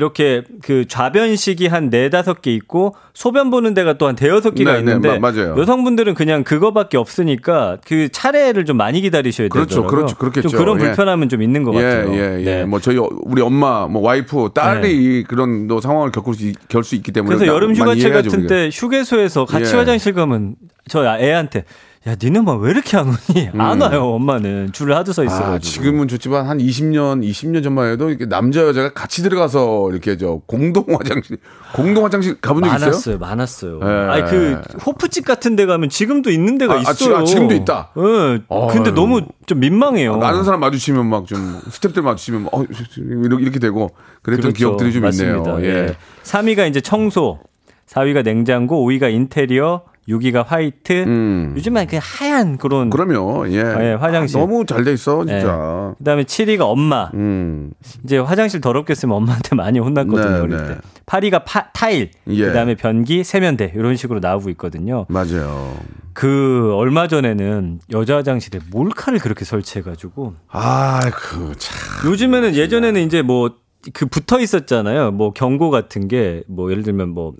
이렇게 0.00 0.42
그 0.62 0.84
좌변식이 0.86 1.68
한 1.68 1.88
네다섯 1.88 2.42
개 2.42 2.52
있고 2.52 2.94
소변 3.14 3.48
보는 3.50 3.72
데가 3.72 3.94
또 3.94 4.06
한 4.06 4.14
대여섯 4.14 4.54
개가 4.54 4.72
네, 4.74 4.82
네, 4.82 4.90
있는데 4.92 5.18
마- 5.18 5.30
맞아요. 5.32 5.54
여성분들은 5.56 6.12
그냥 6.12 6.44
그거밖에 6.44 6.98
없으니까 6.98 7.78
그 7.86 8.10
차례를 8.10 8.66
좀 8.66 8.76
많이 8.76 9.00
기다리셔야 9.00 9.48
그렇죠, 9.48 9.68
되더라고요. 9.68 9.90
그렇죠, 9.96 10.16
그렇겠죠. 10.18 10.48
좀 10.50 10.58
그런 10.60 10.78
예. 10.80 10.84
불편함은 10.84 11.30
좀 11.30 11.40
있는 11.40 11.62
것 11.62 11.74
예, 11.76 11.82
같아요. 11.82 12.12
예, 12.12 12.40
예. 12.40 12.44
네. 12.44 12.64
뭐 12.66 12.78
저희 12.78 12.98
어- 12.98 13.08
우리 13.22 13.40
엄마, 13.40 13.86
뭐 13.86 14.02
와이프, 14.02 14.50
딸이 14.52 15.24
그런 15.24 15.66
또 15.66 15.80
상황을 15.80 16.12
겪을 16.12 16.34
수, 16.34 16.46
있- 16.46 16.68
겪을 16.68 16.84
수 16.84 16.94
있기 16.94 17.10
때문에 17.12 17.34
그래서 17.34 17.50
나- 17.50 17.56
여름 17.56 17.74
휴가철 17.74 18.12
같은 18.12 18.40
우리가. 18.40 18.48
때 18.48 18.70
휴게소에서 18.70 19.46
같이 19.46 19.72
예. 19.72 19.78
화장실 19.78 20.12
가면 20.12 20.56
저 20.88 21.04
애한테 21.18 21.64
야 22.06 22.14
니네 22.22 22.38
엄마 22.38 22.54
왜 22.54 22.70
이렇게 22.70 22.96
안 22.96 23.08
오니? 23.08 23.50
안 23.58 23.80
와요 23.80 24.12
엄마는 24.14 24.70
줄을 24.72 24.94
하도 24.94 25.12
서. 25.12 25.22
음. 25.22 25.28
아, 25.28 25.58
지금은 25.58 26.06
좋지만 26.06 26.46
한 26.46 26.58
20년, 26.58 27.28
20년 27.28 27.64
전만 27.64 27.90
해도 27.90 28.10
이렇게 28.10 28.26
남자 28.26 28.60
여자가 28.62 28.92
같이 28.92 29.24
들어가서 29.24 29.90
이렇게 29.90 30.16
저 30.16 30.40
공동 30.46 30.84
화장실, 30.94 31.38
공동 31.74 32.04
화장실 32.04 32.40
가본 32.40 32.62
적 32.62 32.68
있어요? 32.76 32.86
많았어요, 32.86 33.18
많았어요. 33.18 33.80
예. 33.82 33.86
아니 34.12 34.30
그 34.30 34.60
호프집 34.86 35.24
같은 35.24 35.56
데 35.56 35.66
가면 35.66 35.88
지금도 35.88 36.30
있는 36.30 36.58
데가 36.58 36.74
아, 36.74 36.76
아, 36.76 36.80
있어요. 36.82 36.94
지- 36.94 37.12
아, 37.12 37.24
지금도 37.24 37.56
있다? 37.56 37.90
예. 37.96 38.00
근데 38.00 38.44
어휴. 38.90 38.94
너무 38.94 39.22
좀 39.46 39.58
민망해요. 39.58 40.20
아는 40.22 40.44
사람 40.44 40.60
마주치면 40.60 41.06
막 41.06 41.26
좀 41.26 41.60
스탭들 41.70 42.02
마주치면 42.02 42.44
막 42.44 42.54
어, 42.54 42.62
이렇게, 42.62 43.42
이렇게 43.42 43.58
되고 43.58 43.90
그랬던 44.22 44.52
그렇죠. 44.52 44.56
기억들이 44.56 44.92
좀 44.92 45.02
맞습니다. 45.02 45.56
있네요. 45.58 45.64
예. 45.64 45.96
3위가 46.22 46.68
이제 46.70 46.80
청소, 46.80 47.40
4위가 47.88 48.22
냉장고, 48.22 48.86
5위가 48.86 49.12
인테리어, 49.12 49.82
6위가 50.08 50.44
화이트. 50.46 51.04
음. 51.04 51.54
요즘은 51.56 51.86
그 51.88 51.98
하얀 52.00 52.58
그런. 52.58 52.90
그러면 52.90 53.50
예. 53.52 53.58
예, 53.58 53.92
화장실. 53.94 54.36
아, 54.36 54.40
너무 54.40 54.64
잘 54.66 54.84
돼 54.84 54.92
있어 54.92 55.24
예. 55.28 55.32
진짜. 55.40 55.94
그다음에 55.98 56.22
7위가 56.24 56.60
엄마. 56.62 57.10
음. 57.14 57.70
이제 58.04 58.18
화장실 58.18 58.60
더럽게 58.60 58.94
쓰면 58.94 59.16
엄마한테 59.16 59.54
많이 59.56 59.78
혼났거든요. 59.78 60.30
네, 60.30 60.38
어릴 60.40 60.56
네. 60.56 60.66
때. 60.68 60.78
8위가 61.06 61.42
파, 61.44 61.68
타일. 61.72 62.10
예. 62.28 62.46
그다음에 62.46 62.74
변기, 62.76 63.24
세면대 63.24 63.72
이런 63.74 63.96
식으로 63.96 64.20
나오고 64.20 64.50
있거든요. 64.50 65.06
맞아요. 65.08 65.76
그 66.12 66.72
얼마 66.74 67.08
전에는 67.08 67.80
여자 67.92 68.16
화장실에 68.16 68.60
몰카를 68.70 69.18
그렇게 69.18 69.44
설치해가지고 69.44 70.34
아, 70.50 71.00
그 71.12 71.52
참. 71.58 72.10
요즘에는 72.10 72.54
예전에는 72.54 73.00
이제 73.02 73.22
뭐 73.22 73.50
그 73.92 74.04
붙어 74.06 74.40
있었잖아요. 74.40 75.12
뭐 75.12 75.32
경고 75.32 75.70
같은 75.70 76.08
게 76.08 76.42
뭐 76.48 76.72
예를 76.72 76.82
들면 76.82 77.10
뭐 77.10 77.34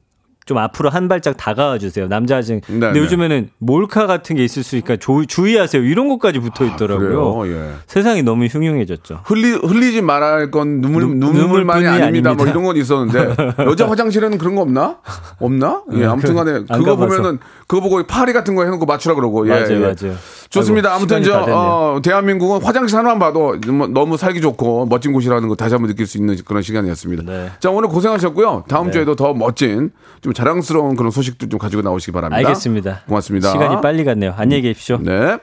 좀 0.46 0.58
앞으로 0.58 0.90
한 0.90 1.08
발짝 1.08 1.36
다가와 1.36 1.78
주세요. 1.78 2.06
남자 2.06 2.36
화장. 2.36 2.60
네, 2.60 2.66
근데 2.68 2.92
네. 2.92 3.00
요즘에는 3.00 3.50
몰카 3.58 4.06
같은 4.06 4.36
게 4.36 4.44
있을 4.44 4.62
수 4.62 4.76
있으니까 4.76 4.96
조- 4.96 5.24
주의하세요. 5.24 5.82
이런 5.82 6.06
것까지 6.08 6.38
붙어 6.38 6.64
있더라고요. 6.64 7.42
아. 7.42 7.48
예. 7.48 7.72
세상이 7.88 8.22
너무 8.22 8.44
흉흉해졌죠. 8.46 9.22
흘리 9.24 9.50
흘리지 9.50 10.02
말아야 10.02 10.34
할건 10.34 10.80
눈물 10.80 11.02
눈- 11.02 11.18
눈물만이 11.18 11.40
눈물뿐이 11.82 11.86
아닙니다. 11.88 12.30
뭐 12.34 12.44
아닙니다. 12.44 12.50
이런 12.52 12.62
건 12.62 12.76
있었는데 12.76 13.54
여자 13.66 13.88
화장실에는 13.88 14.38
그런 14.38 14.54
거 14.54 14.62
없나? 14.62 14.98
없나? 15.40 15.82
예, 15.94 16.04
음, 16.04 16.10
아무튼간에 16.10 16.52
그- 16.52 16.64
안 16.68 16.78
그거. 16.78 16.94
보면은 16.94 17.38
그거 17.66 17.80
보고 17.82 18.00
파리 18.06 18.32
같은 18.32 18.54
거 18.54 18.62
해놓고 18.64 18.86
맞추라 18.86 19.16
그러고 19.16 19.48
예, 19.48 19.50
맞아요, 19.50 19.72
예. 19.72 19.78
맞아요. 19.80 20.16
좋습니다. 20.50 20.90
아이고, 20.90 20.96
아무튼 20.98 21.22
저. 21.22 21.44
어, 21.48 22.00
대한민국은 22.02 22.62
화장실 22.62 22.98
하나만 22.98 23.18
봐도 23.18 23.58
너무, 23.60 23.86
너무 23.88 24.16
살기 24.16 24.40
좋고 24.40 24.86
멋진 24.86 25.12
곳이라는 25.12 25.48
거 25.48 25.54
다시 25.54 25.74
한번 25.74 25.88
느낄 25.90 26.06
수 26.06 26.18
있는 26.18 26.36
그런 26.44 26.62
시간이었습니다. 26.62 27.22
네. 27.24 27.50
자 27.60 27.70
오늘 27.70 27.88
고생하셨고요. 27.88 28.64
다음 28.68 28.92
주에도 28.92 29.16
더 29.16 29.34
멋진 29.34 29.90
좀 30.20 30.32
자랑스러운 30.32 30.96
그런 30.96 31.10
소식도 31.10 31.48
좀 31.48 31.58
가지고 31.58 31.82
나오시기 31.82 32.12
바랍니다. 32.12 32.36
알겠습니다. 32.38 33.02
고맙습니다. 33.08 33.50
시간이 33.50 33.80
빨리 33.80 34.04
갔네요. 34.04 34.34
안녕히 34.36 34.62
계십시오. 34.62 34.98
네. 35.02 35.38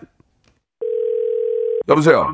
여보세요. 1.89 2.33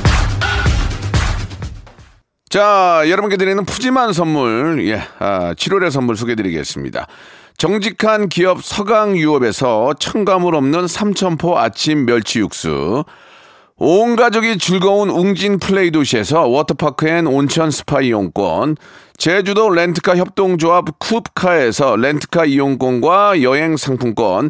자, 2.51 3.03
여러분께 3.07 3.37
드리는 3.37 3.63
푸짐한 3.63 4.11
선물, 4.11 4.85
예, 4.85 5.01
아, 5.19 5.53
7월의 5.53 5.89
선물 5.89 6.17
소개드리겠습니다. 6.17 7.07
정직한 7.55 8.27
기업 8.27 8.61
서강유업에서 8.61 9.93
첨가물 9.97 10.55
없는 10.55 10.85
삼천포 10.85 11.57
아침 11.57 12.05
멸치 12.05 12.39
육수, 12.39 13.05
온 13.77 14.17
가족이 14.17 14.57
즐거운 14.57 15.09
웅진 15.09 15.59
플레이 15.59 15.91
도시에서 15.91 16.45
워터파크 16.45 17.07
and 17.07 17.25
온천 17.25 17.71
스파 17.71 18.01
이용권, 18.01 18.75
제주도 19.15 19.69
렌트카 19.69 20.17
협동조합 20.17 20.99
쿱카에서 20.99 21.97
렌트카 22.01 22.43
이용권과 22.43 23.43
여행 23.43 23.77
상품권, 23.77 24.49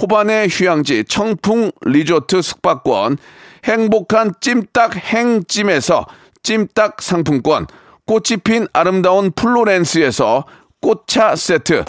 호반의 0.00 0.48
휴양지 0.50 1.04
청풍 1.04 1.72
리조트 1.82 2.42
숙박권, 2.42 3.18
행복한 3.64 4.32
찜닭 4.40 4.96
행찜에서 4.96 6.06
찜닭 6.42 7.02
상품권, 7.02 7.66
꽃이 8.06 8.38
핀 8.44 8.66
아름다운 8.72 9.32
플로렌스에서 9.32 10.44
꽃차 10.80 11.34
세트, 11.34 11.84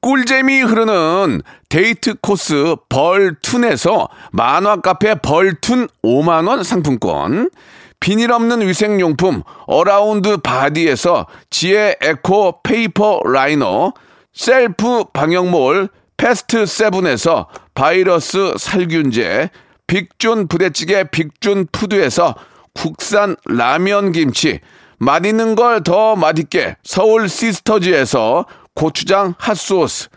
꿀잼이 0.00 0.60
흐르는 0.60 1.42
데이트 1.68 2.14
코스 2.20 2.76
벌툰에서 2.88 4.08
만화 4.32 4.76
카페 4.76 5.14
벌툰 5.14 5.88
5만원 6.02 6.62
상품권, 6.62 7.50
비닐 7.98 8.30
없는 8.30 8.66
위생용품 8.68 9.42
어라운드 9.66 10.36
바디에서 10.36 11.26
지혜 11.50 11.96
eco 12.02 12.60
paper 12.62 13.20
liner, 13.24 13.94
셀프 14.34 15.04
방역몰 15.12 15.88
패스트 16.16 16.66
세븐에서 16.66 17.48
바이러스 17.74 18.54
살균제, 18.58 19.50
빅준 19.86 20.48
부대찌개 20.48 21.04
빅준 21.04 21.68
푸드에서 21.72 22.34
국산 22.74 23.36
라면 23.46 24.12
김치, 24.12 24.60
맛있는 24.98 25.54
걸 25.54 25.82
더 25.82 26.16
맛있게 26.16 26.76
서울 26.82 27.28
시스터즈에서 27.28 28.46
고추장 28.74 29.34
핫소스, 29.38 30.08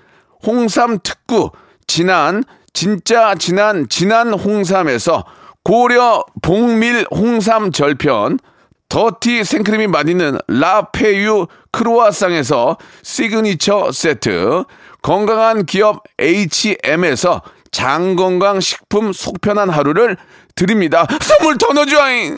홍삼 0.45 0.99
특구, 1.03 1.51
진한, 1.87 2.43
진짜 2.73 3.35
진한, 3.35 3.87
진한 3.89 4.33
홍삼에서 4.33 5.25
고려 5.63 6.23
봉밀 6.41 7.05
홍삼 7.11 7.71
절편, 7.71 8.39
더티 8.87 9.43
생크림이 9.43 9.87
맛있는 9.87 10.39
라페유 10.47 11.47
크로아상에서 11.71 12.77
시그니처 13.03 13.91
세트, 13.91 14.63
건강한 15.01 15.65
기업 15.65 16.03
H&M에서 16.19 17.41
장건강 17.71 18.59
식품 18.59 19.13
속편한 19.13 19.69
하루를 19.69 20.17
드립니다. 20.55 21.05
선물 21.21 21.57
더 21.57 21.73
넣어줘잉! 21.73 22.35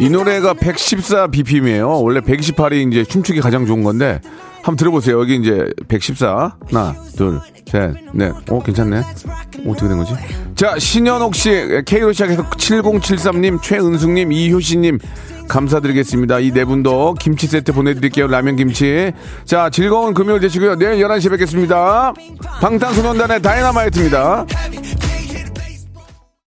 이 0.00 0.08
노래가 0.10 0.54
114 0.54 1.26
BPM이에요. 1.26 2.00
원래 2.00 2.20
128이 2.20 2.90
이제 2.90 3.04
춤추기 3.04 3.40
가장 3.40 3.66
좋은 3.66 3.82
건데 3.82 4.20
한번 4.58 4.76
들어보세요. 4.76 5.20
여기 5.20 5.36
이제 5.36 5.66
114 5.88 6.56
하나 6.70 6.94
둘 7.16 7.40
셋 7.68 7.94
넷. 8.14 8.32
어 8.50 8.62
괜찮네. 8.62 9.02
어떻게 9.66 9.88
된 9.88 9.98
거지? 9.98 10.14
자 10.54 10.78
신현옥 10.78 11.34
씨 11.34 11.82
K로 11.84 12.12
시작해서 12.12 12.48
7073님 12.48 13.60
최은숙님 13.62 14.32
이효신님 14.32 14.98
감사드리겠습니다. 15.48 16.38
이 16.40 16.50
네 16.52 16.64
분도 16.64 17.14
김치 17.20 17.46
세트 17.46 17.72
보내드릴게요. 17.74 18.26
라면 18.26 18.56
김치. 18.56 19.12
자 19.44 19.68
즐거운 19.68 20.14
금요일 20.14 20.40
되시고요. 20.40 20.76
내일 20.76 21.04
11시에 21.04 21.30
뵙겠습니다. 21.30 22.14
방탄소년단의 22.60 23.42
다이너마이트입니다. 23.42 24.46